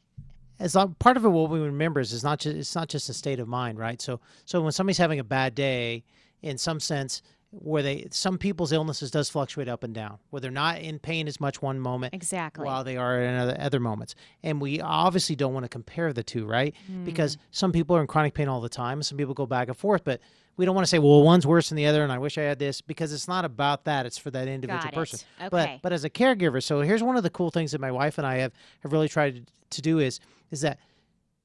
as 0.58 0.74
long, 0.74 0.94
part 0.98 1.16
of 1.16 1.24
it, 1.24 1.28
what 1.28 1.50
we 1.50 1.58
remember 1.60 2.00
is 2.00 2.12
it's 2.12 2.22
not 2.24 2.38
just 2.38 2.56
it's 2.56 2.74
not 2.74 2.88
just 2.88 3.08
a 3.08 3.14
state 3.14 3.38
of 3.40 3.48
mind, 3.48 3.78
right? 3.78 4.00
So 4.00 4.20
so 4.44 4.60
when 4.62 4.72
somebody's 4.72 4.98
having 4.98 5.18
a 5.18 5.24
bad 5.24 5.54
day, 5.54 6.04
in 6.42 6.56
some 6.58 6.80
sense, 6.80 7.22
where 7.62 7.82
they 7.82 8.06
some 8.10 8.38
people's 8.38 8.72
illnesses 8.72 9.10
does 9.10 9.28
fluctuate 9.28 9.68
up 9.68 9.82
and 9.82 9.94
down, 9.94 10.18
where 10.30 10.40
they're 10.40 10.50
not 10.50 10.78
in 10.78 10.98
pain 10.98 11.26
as 11.28 11.40
much 11.40 11.62
one 11.62 11.80
moment, 11.80 12.14
exactly. 12.14 12.64
while 12.64 12.84
they 12.84 12.96
are 12.96 13.22
in 13.22 13.34
other, 13.34 13.56
other 13.58 13.80
moments. 13.80 14.14
And 14.42 14.60
we 14.60 14.80
obviously 14.80 15.36
don't 15.36 15.54
want 15.54 15.64
to 15.64 15.68
compare 15.68 16.12
the 16.12 16.22
two, 16.22 16.46
right? 16.46 16.74
Mm. 16.90 17.04
Because 17.04 17.38
some 17.50 17.72
people 17.72 17.96
are 17.96 18.00
in 18.00 18.06
chronic 18.06 18.34
pain 18.34 18.48
all 18.48 18.60
the 18.60 18.68
time, 18.68 19.02
some 19.02 19.18
people 19.18 19.34
go 19.34 19.46
back 19.46 19.68
and 19.68 19.76
forth, 19.76 20.04
but 20.04 20.20
we 20.56 20.64
don't 20.64 20.74
want 20.74 20.86
to 20.86 20.90
say, 20.90 20.98
well, 20.98 21.22
one's 21.22 21.46
worse 21.46 21.68
than 21.68 21.76
the 21.76 21.86
other, 21.86 22.02
and 22.02 22.10
I 22.10 22.18
wish 22.18 22.38
I 22.38 22.42
had 22.42 22.58
this, 22.58 22.80
because 22.80 23.12
it's 23.12 23.28
not 23.28 23.44
about 23.44 23.84
that. 23.84 24.06
It's 24.06 24.18
for 24.18 24.30
that 24.30 24.48
individual 24.48 24.92
person. 24.92 25.20
Okay. 25.38 25.48
But 25.50 25.82
but 25.82 25.92
as 25.92 26.04
a 26.04 26.10
caregiver, 26.10 26.62
so 26.62 26.80
here's 26.80 27.02
one 27.02 27.16
of 27.16 27.22
the 27.22 27.30
cool 27.30 27.50
things 27.50 27.72
that 27.72 27.80
my 27.80 27.90
wife 27.90 28.18
and 28.18 28.26
I 28.26 28.36
have 28.36 28.52
have 28.80 28.92
really 28.92 29.08
tried 29.08 29.50
to 29.70 29.82
do 29.82 29.98
is 29.98 30.20
is 30.50 30.60
that 30.62 30.78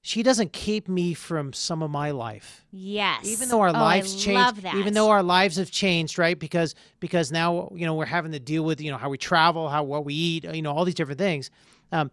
she 0.03 0.23
doesn't 0.23 0.51
keep 0.51 0.87
me 0.89 1.13
from 1.13 1.53
some 1.53 1.83
of 1.83 1.91
my 1.91 2.09
life. 2.11 2.65
Yes. 2.71 3.25
even 3.25 3.49
though 3.49 3.61
our 3.61 3.69
Oh, 3.69 3.71
lives 3.73 4.15
I 4.15 4.19
changed 4.19 4.65
even 4.75 4.93
though 4.93 5.09
our 5.09 5.21
lives 5.23 5.57
have 5.57 5.69
changed 5.71 6.17
right? 6.17 6.37
Because 6.37 6.73
because 6.99 7.31
now 7.31 7.71
you 7.75 7.85
know 7.85 7.93
we're 7.95 8.05
having 8.05 8.31
to 8.31 8.39
deal 8.39 8.63
with 8.63 8.81
you 8.81 8.89
know 8.91 8.97
how 8.97 9.09
we 9.09 9.17
travel 9.17 9.69
how 9.69 9.83
what 9.83 10.03
we 10.05 10.13
eat 10.13 10.43
you 10.53 10.61
know 10.61 10.71
all 10.71 10.85
these 10.85 10.95
different 10.95 11.19
things. 11.19 11.51
Um, 11.91 12.09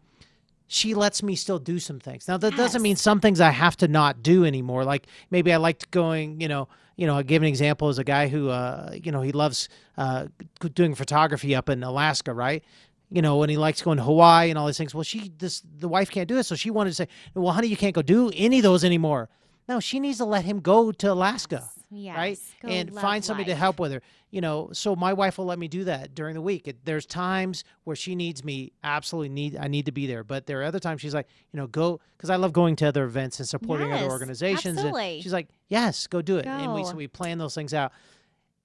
she 0.66 0.92
lets 0.94 1.22
me 1.22 1.34
still 1.34 1.58
do 1.58 1.78
some 1.78 1.98
things. 1.98 2.28
Now 2.28 2.36
that 2.36 2.54
doesn't 2.56 2.82
mean 2.82 2.96
some 2.96 3.20
things 3.20 3.40
i 3.40 3.50
have 3.50 3.76
to 3.78 3.88
not 3.88 4.22
do 4.22 4.44
anymore. 4.44 4.84
Like 4.84 5.06
maybe 5.30 5.52
i 5.52 5.56
liked 5.56 5.90
going 5.90 6.40
you 6.42 6.48
know 6.48 6.68
you 6.96 7.06
know 7.06 7.16
i 7.16 7.22
give 7.22 7.42
an 7.42 7.48
example 7.48 7.88
as 7.88 7.98
a 7.98 8.04
guy 8.04 8.28
who 8.28 8.50
uh, 8.50 8.90
you 8.92 9.10
know 9.12 9.22
he 9.22 9.32
loves 9.32 9.68
uh, 9.96 10.26
doing 10.74 10.94
photography 10.94 11.54
up 11.54 11.68
in 11.70 11.82
alaska 11.84 12.34
right 12.34 12.64
you 13.10 13.22
know, 13.22 13.42
and 13.42 13.50
he 13.50 13.56
likes 13.56 13.82
going 13.82 13.98
to 13.98 14.04
Hawaii 14.04 14.50
and 14.50 14.58
all 14.58 14.66
these 14.66 14.78
things. 14.78 14.94
Well, 14.94 15.04
she 15.04 15.32
this 15.38 15.60
the 15.78 15.88
wife 15.88 16.10
can't 16.10 16.28
do 16.28 16.38
it, 16.38 16.44
so 16.44 16.54
she 16.54 16.70
wanted 16.70 16.90
to 16.90 16.94
say, 16.94 17.08
"Well, 17.34 17.52
honey, 17.52 17.68
you 17.68 17.76
can't 17.76 17.94
go 17.94 18.02
do 18.02 18.30
any 18.34 18.58
of 18.58 18.62
those 18.62 18.84
anymore." 18.84 19.28
No, 19.68 19.80
she 19.80 20.00
needs 20.00 20.16
to 20.18 20.24
let 20.24 20.46
him 20.46 20.60
go 20.60 20.92
to 20.92 21.12
Alaska, 21.12 21.68
Yes. 21.90 22.16
right, 22.16 22.38
Go 22.62 22.68
and 22.68 22.94
find 22.94 23.22
somebody 23.22 23.50
to 23.50 23.54
help 23.54 23.78
with 23.78 23.92
her. 23.92 24.00
You 24.30 24.40
know, 24.40 24.70
so 24.72 24.96
my 24.96 25.12
wife 25.12 25.36
will 25.36 25.44
let 25.44 25.58
me 25.58 25.68
do 25.68 25.84
that 25.84 26.14
during 26.14 26.34
the 26.34 26.40
week. 26.40 26.68
It, 26.68 26.84
there's 26.86 27.04
times 27.04 27.64
where 27.84 27.94
she 27.96 28.14
needs 28.14 28.42
me, 28.44 28.72
absolutely 28.82 29.28
need 29.28 29.56
I 29.58 29.68
need 29.68 29.84
to 29.86 29.92
be 29.92 30.06
there, 30.06 30.24
but 30.24 30.46
there 30.46 30.60
are 30.62 30.64
other 30.64 30.78
times 30.80 31.02
she's 31.02 31.12
like, 31.14 31.28
you 31.52 31.58
know, 31.58 31.66
go 31.66 32.00
because 32.16 32.30
I 32.30 32.36
love 32.36 32.52
going 32.54 32.76
to 32.76 32.86
other 32.88 33.04
events 33.04 33.40
and 33.40 33.48
supporting 33.48 33.88
Yes, 33.90 34.00
other 34.00 34.10
organizations. 34.10 34.78
absolutely. 34.78 35.14
And 35.16 35.22
she's 35.22 35.32
like, 35.34 35.48
yes, 35.68 36.06
go 36.06 36.22
do 36.22 36.38
it, 36.38 36.46
and 36.46 36.72
we 36.74 36.84
so 36.84 36.94
we 36.94 37.06
plan 37.06 37.36
those 37.38 37.54
things 37.54 37.72
out 37.74 37.92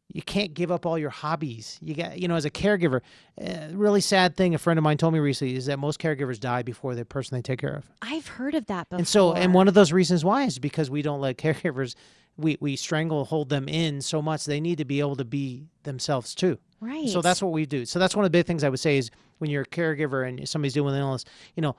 you 0.10 0.22
can't 0.22 0.54
give 0.54 0.72
up 0.72 0.86
all 0.86 0.98
your 0.98 1.10
hobbies. 1.10 1.80
You 1.82 1.96
got, 1.96 2.20
you 2.20 2.28
know, 2.28 2.36
as 2.36 2.46
a 2.46 2.52
caregiver, 2.52 3.02
uh, 3.42 3.68
really 3.72 4.02
sad 4.02 4.36
thing 4.36 4.54
a 4.54 4.58
friend 4.58 4.78
of 4.78 4.84
mine 4.84 4.98
told 4.98 5.14
me 5.14 5.20
recently 5.20 5.56
is 5.56 5.66
that 5.66 5.80
most 5.80 6.00
caregivers 6.00 6.40
die 6.40 6.62
before 6.62 6.94
the 6.94 7.06
person 7.06 7.36
they 7.36 7.42
take 7.42 7.60
care 7.60 7.74
of. 7.76 7.90
I've 8.02 8.28
heard 8.28 8.54
of 8.54 8.66
that 8.68 8.90
before. 8.90 9.00
And 9.00 9.08
so, 9.08 9.34
and 9.34 9.54
one 9.54 9.68
of 9.68 9.74
those 9.74 9.92
reasons 9.92 10.24
why 10.24 10.44
is 10.44 10.60
because 10.60 10.90
we 10.90 11.02
don't 11.02 11.22
let 11.22 11.38
caregivers 11.38 11.96
we 12.38 12.58
we 12.60 12.76
strangle 12.76 13.26
hold 13.26 13.50
them 13.50 13.68
in 13.70 14.02
so 14.02 14.22
much 14.22 14.46
they 14.46 14.60
need 14.60 14.80
to 14.80 14.86
be 14.86 15.00
able 15.00 15.16
to 15.16 15.26
be 15.26 15.68
themselves 15.84 16.34
too. 16.34 16.58
Right. 16.80 17.08
So 17.08 17.22
that's 17.22 17.42
what 17.42 17.52
we 17.52 17.66
do. 17.66 17.86
So 17.86 18.00
that's 18.00 18.16
one 18.16 18.26
of 18.26 18.32
the 18.32 18.38
big 18.38 18.46
things 18.46 18.64
I 18.64 18.70
would 18.70 18.80
say 18.80 18.98
is 18.98 19.12
when 19.38 19.50
you're 19.50 19.62
a 19.62 19.66
caregiver 19.68 20.28
and 20.28 20.48
somebody's 20.50 20.74
dealing 20.74 20.88
with 20.88 20.96
an 20.96 21.02
illness, 21.02 21.26
you 21.56 21.62
know, 21.62 21.76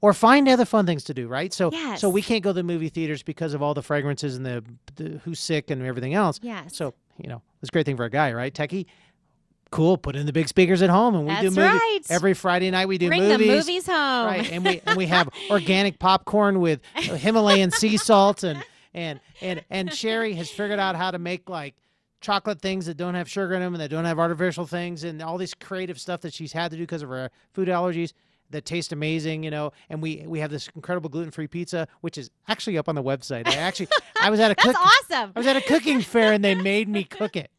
or 0.00 0.14
find 0.14 0.48
other 0.48 0.64
fun 0.64 0.86
things 0.86 1.04
to 1.04 1.14
do, 1.14 1.26
right? 1.28 1.52
So 1.52 1.70
Yes. 1.72 2.00
so 2.00 2.08
we 2.08 2.22
can't 2.22 2.42
go 2.42 2.50
to 2.50 2.54
the 2.54 2.62
movie 2.62 2.88
theaters 2.88 3.22
because 3.22 3.54
of 3.54 3.62
all 3.62 3.74
the 3.74 3.82
fragrances 3.82 4.36
and 4.36 4.46
the, 4.46 4.64
the 4.94 5.20
who's 5.24 5.40
sick 5.40 5.70
and 5.70 5.82
everything 5.82 6.14
else. 6.14 6.38
Yes. 6.42 6.76
So, 6.76 6.94
you 7.18 7.28
know, 7.28 7.42
it's 7.62 7.68
a 7.68 7.72
great 7.72 7.86
thing 7.86 7.96
for 7.96 8.04
a 8.04 8.10
guy, 8.10 8.32
right? 8.32 8.52
Techie. 8.54 8.86
Cool, 9.72 9.98
put 9.98 10.14
in 10.14 10.26
the 10.26 10.32
big 10.32 10.46
speakers 10.48 10.80
at 10.80 10.90
home 10.90 11.16
and 11.16 11.26
we 11.26 11.34
do 11.36 11.42
movies. 11.50 11.56
right. 11.58 12.00
Every 12.08 12.34
Friday 12.34 12.70
night 12.70 12.86
we 12.86 12.98
do 12.98 13.08
Bring 13.08 13.24
movies. 13.24 13.48
the 13.48 13.52
movies 13.72 13.86
home. 13.86 14.26
Right, 14.26 14.52
and 14.52 14.64
we 14.64 14.80
and 14.86 14.96
we 14.96 15.06
have 15.06 15.28
organic 15.50 15.98
popcorn 15.98 16.60
with 16.60 16.80
Himalayan 16.94 17.72
sea 17.72 17.96
salt 17.96 18.44
and 18.44 18.62
and 18.94 19.18
and 19.40 19.64
and 19.68 19.92
Sherry 19.92 20.34
has 20.34 20.48
figured 20.50 20.78
out 20.78 20.94
how 20.94 21.10
to 21.10 21.18
make 21.18 21.48
like 21.50 21.74
chocolate 22.20 22.60
things 22.62 22.86
that 22.86 22.96
don't 22.96 23.14
have 23.14 23.28
sugar 23.28 23.54
in 23.54 23.60
them 23.60 23.74
and 23.74 23.80
that 23.82 23.90
don't 23.90 24.04
have 24.04 24.20
artificial 24.20 24.66
things 24.66 25.02
and 25.02 25.20
all 25.20 25.36
this 25.36 25.52
creative 25.52 25.98
stuff 26.00 26.20
that 26.20 26.32
she's 26.32 26.52
had 26.52 26.70
to 26.70 26.76
do 26.76 26.84
because 26.84 27.02
of 27.02 27.08
her 27.08 27.30
food 27.52 27.66
allergies 27.66 28.12
that 28.50 28.64
taste 28.64 28.92
amazing, 28.92 29.42
you 29.42 29.50
know. 29.50 29.72
And 29.90 30.00
we 30.02 30.24
we 30.26 30.40
have 30.40 30.50
this 30.50 30.68
incredible 30.74 31.10
gluten-free 31.10 31.48
pizza, 31.48 31.88
which 32.00 32.16
is 32.18 32.30
actually 32.48 32.78
up 32.78 32.88
on 32.88 32.94
the 32.94 33.02
website. 33.02 33.46
I 33.48 33.56
actually 33.56 33.88
I 34.20 34.30
was 34.30 34.40
at 34.40 34.50
a 34.50 34.54
That's 34.64 34.76
cook, 34.78 34.86
awesome. 34.86 35.32
I 35.34 35.38
was 35.40 35.46
at 35.46 35.56
a 35.56 35.60
cooking 35.62 36.00
fair 36.00 36.32
and 36.32 36.44
they 36.44 36.54
made 36.54 36.88
me 36.88 37.04
cook 37.04 37.36
it. 37.36 37.50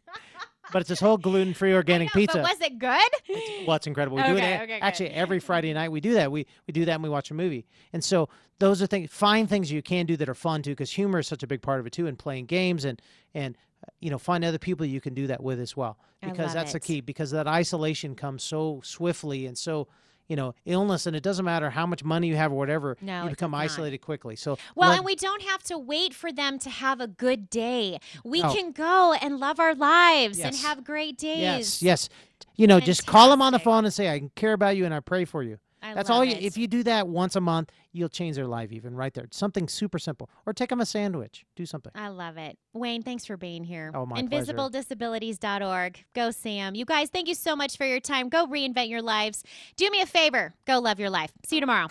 But 0.74 0.82
it's 0.82 0.90
this 0.90 1.00
whole 1.00 1.18
gluten-free 1.18 1.74
organic 1.74 2.10
No, 2.14 2.20
pizza. 2.20 2.40
But 2.40 2.52
was 2.52 2.60
it 2.60 2.78
good? 2.78 3.66
Well, 3.66 3.78
it's 3.78 3.88
incredible. 3.88 4.18
We 4.18 4.24
do 4.24 4.32
it 4.32 4.34
Okay, 4.36 4.52
a- 4.52 4.56
okay, 4.64 4.66
good. 4.80 4.84
actually 4.84 5.10
every 5.12 5.40
Friday 5.40 5.74
night. 5.74 5.94
We 5.94 6.02
do 6.02 6.14
that. 6.16 6.30
We 6.30 6.46
we 6.68 6.74
do 6.74 6.84
that 6.84 6.92
and 6.96 7.04
we 7.04 7.08
watch 7.10 7.32
a 7.32 7.34
movie. 7.34 7.66
And 7.94 8.04
so 8.04 8.28
those 8.60 8.82
are 8.82 8.88
things. 8.88 9.10
Find 9.10 9.48
things 9.48 9.72
you 9.72 9.82
can 9.82 10.06
do 10.06 10.18
that 10.18 10.28
are 10.28 10.34
fun 10.34 10.62
too, 10.64 10.72
because 10.72 10.92
humor 10.92 11.20
is 11.20 11.28
such 11.28 11.42
a 11.42 11.48
big 11.48 11.62
part 11.62 11.80
of 11.80 11.86
it 11.88 11.94
too. 11.94 12.06
And 12.08 12.20
playing 12.20 12.48
games 12.48 12.84
and 12.84 13.02
and 13.34 13.56
you 14.02 14.10
know 14.10 14.18
find 14.18 14.44
other 14.44 14.58
people 14.58 14.86
you 14.86 15.00
can 15.00 15.14
do 15.14 15.28
that 15.28 15.42
with 15.42 15.62
as 15.62 15.78
well. 15.78 16.00
Because 16.22 16.52
that's 16.54 16.74
the 16.74 16.82
key. 16.82 17.00
Because 17.00 17.32
that 17.32 17.48
isolation 17.48 18.14
comes 18.14 18.44
so 18.44 18.82
swiftly 18.84 19.46
and 19.46 19.58
so 19.58 19.88
you 20.28 20.36
know 20.36 20.54
illness, 20.66 21.06
and 21.06 21.16
it 21.16 21.24
doesn't 21.24 21.46
matter 21.46 21.70
how 21.70 21.86
much 21.86 22.04
money 22.04 22.28
you 22.28 22.36
have 22.36 22.52
or 22.52 22.56
whatever. 22.58 22.98
No, 23.02 23.24
you 23.24 23.30
become 23.30 23.54
isolated 23.56 24.00
quickly. 24.00 24.36
So 24.36 24.58
Well, 24.76 24.90
let- 24.90 24.98
and 24.98 25.06
we 25.06 25.16
don't 25.16 25.42
have 25.44 25.64
to 25.64 25.78
wait 25.78 26.14
for 26.14 26.32
them 26.32 26.60
to 26.60 26.70
have 26.70 27.00
a 27.02 27.08
good 27.08 27.50
day. 27.50 28.00
We 28.24 28.44
Oh. 28.44 28.54
can 28.54 28.72
go 28.72 29.14
and 29.14 29.40
love 29.40 29.60
our 29.60 29.74
lives 29.76 30.40
and 30.40 30.56
have 30.58 30.84
great 30.84 31.18
days. 31.18 31.40
Yes, 31.40 31.82
yes. 31.82 32.10
You 32.56 32.68
know, 32.68 32.80
just 32.80 33.06
call 33.06 33.30
them 33.30 33.42
on 33.42 33.54
the 33.54 33.60
phone 33.60 33.86
and 33.86 33.94
say, 33.94 34.10
"I 34.12 34.30
care 34.36 34.54
about 34.54 34.76
you 34.78 34.86
and 34.86 34.94
I 34.94 35.00
pray 35.00 35.26
for 35.26 35.44
you." 35.44 35.60
I 35.88 35.94
That's 35.94 36.10
all. 36.10 36.24
You, 36.24 36.34
it. 36.34 36.44
if 36.44 36.58
you 36.58 36.68
do 36.68 36.84
that 36.84 37.08
once 37.08 37.36
a 37.36 37.42
month, 37.42 37.72
you'll 37.92 38.10
change 38.10 38.36
their 38.36 38.48
life 38.48 38.72
even 38.72 38.96
right 38.96 39.14
there. 39.14 39.26
Something 39.32 39.68
super 39.68 40.00
simple, 40.00 40.30
or 40.46 40.54
take 40.54 40.70
them 40.70 40.82
a 40.82 40.86
sandwich. 40.86 41.46
Do 41.56 41.66
something. 41.66 41.92
I 41.96 42.10
love 42.10 42.38
it. 42.38 42.58
Wayne, 42.74 43.02
thanks 43.02 43.26
for 43.26 43.38
being 43.38 43.64
here. 43.64 43.92
Oh, 43.94 44.06
my. 44.06 44.22
InvisibleDisabilities.org. 44.22 46.06
Go, 46.14 46.32
Sam. 46.32 46.76
You 46.76 46.86
guys, 46.86 47.10
thank 47.10 47.28
you 47.28 47.36
so 47.36 47.56
much 47.56 47.78
for 47.78 47.86
your 47.86 48.00
time. 48.00 48.30
Go 48.30 48.48
reinvent 48.48 48.90
your 48.90 49.02
lives. 49.02 49.44
Do 49.76 49.90
me 49.90 50.02
a 50.02 50.06
favor. 50.06 50.54
Go 50.66 50.80
love 50.80 51.00
your 51.00 51.10
life. 51.10 51.32
See 51.46 51.58
you 51.58 51.62
tomorrow. 51.62 51.88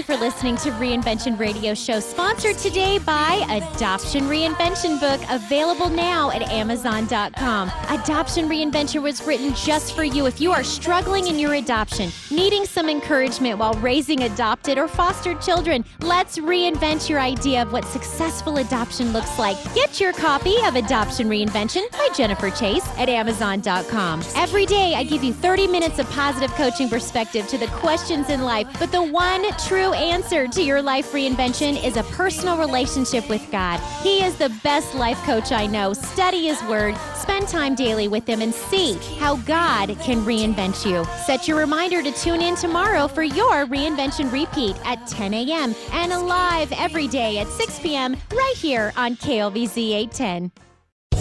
You 0.00 0.16
for 0.16 0.20
listening 0.20 0.56
to 0.56 0.70
Reinvention 0.72 1.38
Radio 1.38 1.74
Show, 1.74 2.00
sponsored 2.00 2.56
today 2.56 2.98
by 2.98 3.44
Adoption 3.50 4.24
Reinvention 4.24 4.98
Book, 4.98 5.20
available 5.28 5.90
now 5.90 6.30
at 6.30 6.42
Amazon.com. 6.42 7.70
Adoption 7.88 8.48
Reinvention 8.48 9.02
was 9.02 9.22
written 9.26 9.54
just 9.54 9.94
for 9.94 10.04
you 10.04 10.26
if 10.26 10.40
you 10.40 10.52
are 10.52 10.64
struggling 10.64 11.26
in 11.26 11.38
your 11.38 11.54
adoption, 11.54 12.10
needing 12.30 12.64
some 12.64 12.88
encouragement 12.88 13.58
while 13.58 13.74
raising 13.74 14.22
adopted 14.22 14.78
or 14.78 14.88
fostered 14.88 15.40
children. 15.42 15.84
Let's 16.00 16.38
reinvent 16.38 17.08
your 17.08 17.20
idea 17.20 17.62
of 17.62 17.72
what 17.72 17.84
successful 17.86 18.58
adoption 18.58 19.12
looks 19.12 19.38
like. 19.38 19.56
Get 19.74 20.00
your 20.00 20.12
copy 20.12 20.54
of 20.64 20.76
Adoption 20.76 21.28
Reinvention 21.28 21.90
by 21.92 22.08
Jennifer 22.14 22.50
Chase 22.50 22.86
at 22.96 23.08
Amazon.com. 23.08 24.22
Every 24.34 24.66
day, 24.66 24.94
I 24.94 25.04
give 25.04 25.22
you 25.22 25.34
30 25.34 25.66
minutes 25.66 25.98
of 25.98 26.08
positive 26.10 26.50
coaching 26.52 26.88
perspective 26.88 27.46
to 27.48 27.58
the 27.58 27.66
questions 27.68 28.30
in 28.30 28.42
life, 28.42 28.68
but 28.78 28.92
the 28.92 29.02
one 29.02 29.44
true 29.90 29.98
answer 29.98 30.46
to 30.46 30.62
your 30.62 30.80
life 30.80 31.12
reinvention 31.12 31.82
is 31.82 31.96
a 31.96 32.02
personal 32.04 32.56
relationship 32.56 33.28
with 33.28 33.44
God. 33.50 33.80
He 34.02 34.22
is 34.22 34.36
the 34.36 34.50
best 34.62 34.94
life 34.94 35.18
coach 35.24 35.52
I 35.52 35.66
know. 35.66 35.92
Study 35.92 36.46
His 36.46 36.62
Word, 36.64 36.94
spend 37.14 37.48
time 37.48 37.74
daily 37.74 38.06
with 38.06 38.26
Him, 38.26 38.40
and 38.40 38.54
see 38.54 38.94
how 39.18 39.36
God 39.36 39.98
can 40.00 40.18
reinvent 40.24 40.88
you. 40.88 41.04
Set 41.24 41.48
your 41.48 41.58
reminder 41.58 42.02
to 42.02 42.12
tune 42.12 42.40
in 42.40 42.54
tomorrow 42.54 43.08
for 43.08 43.22
your 43.22 43.66
reinvention 43.66 44.30
repeat 44.32 44.76
at 44.84 45.06
10 45.06 45.34
a.m. 45.34 45.74
and 45.92 46.26
live 46.26 46.72
every 46.72 47.08
day 47.08 47.38
at 47.38 47.48
6 47.48 47.80
p.m. 47.80 48.16
right 48.32 48.54
here 48.56 48.92
on 48.96 49.16
KLVZ 49.16 49.76
810. 49.76 50.52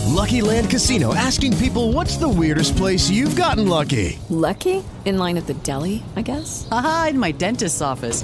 Lucky 0.09 0.41
Land 0.41 0.69
Casino 0.69 1.13
asking 1.15 1.55
people 1.57 1.91
what's 1.91 2.17
the 2.17 2.29
weirdest 2.29 2.75
place 2.75 3.09
you've 3.09 3.35
gotten 3.35 3.67
lucky? 3.67 4.19
Lucky? 4.29 4.83
In 5.05 5.17
line 5.17 5.37
at 5.37 5.47
the 5.47 5.53
deli, 5.53 6.03
I 6.15 6.21
guess? 6.21 6.67
Aha, 6.71 7.07
in 7.11 7.19
my 7.19 7.31
dentist's 7.31 7.81
office. 7.81 8.23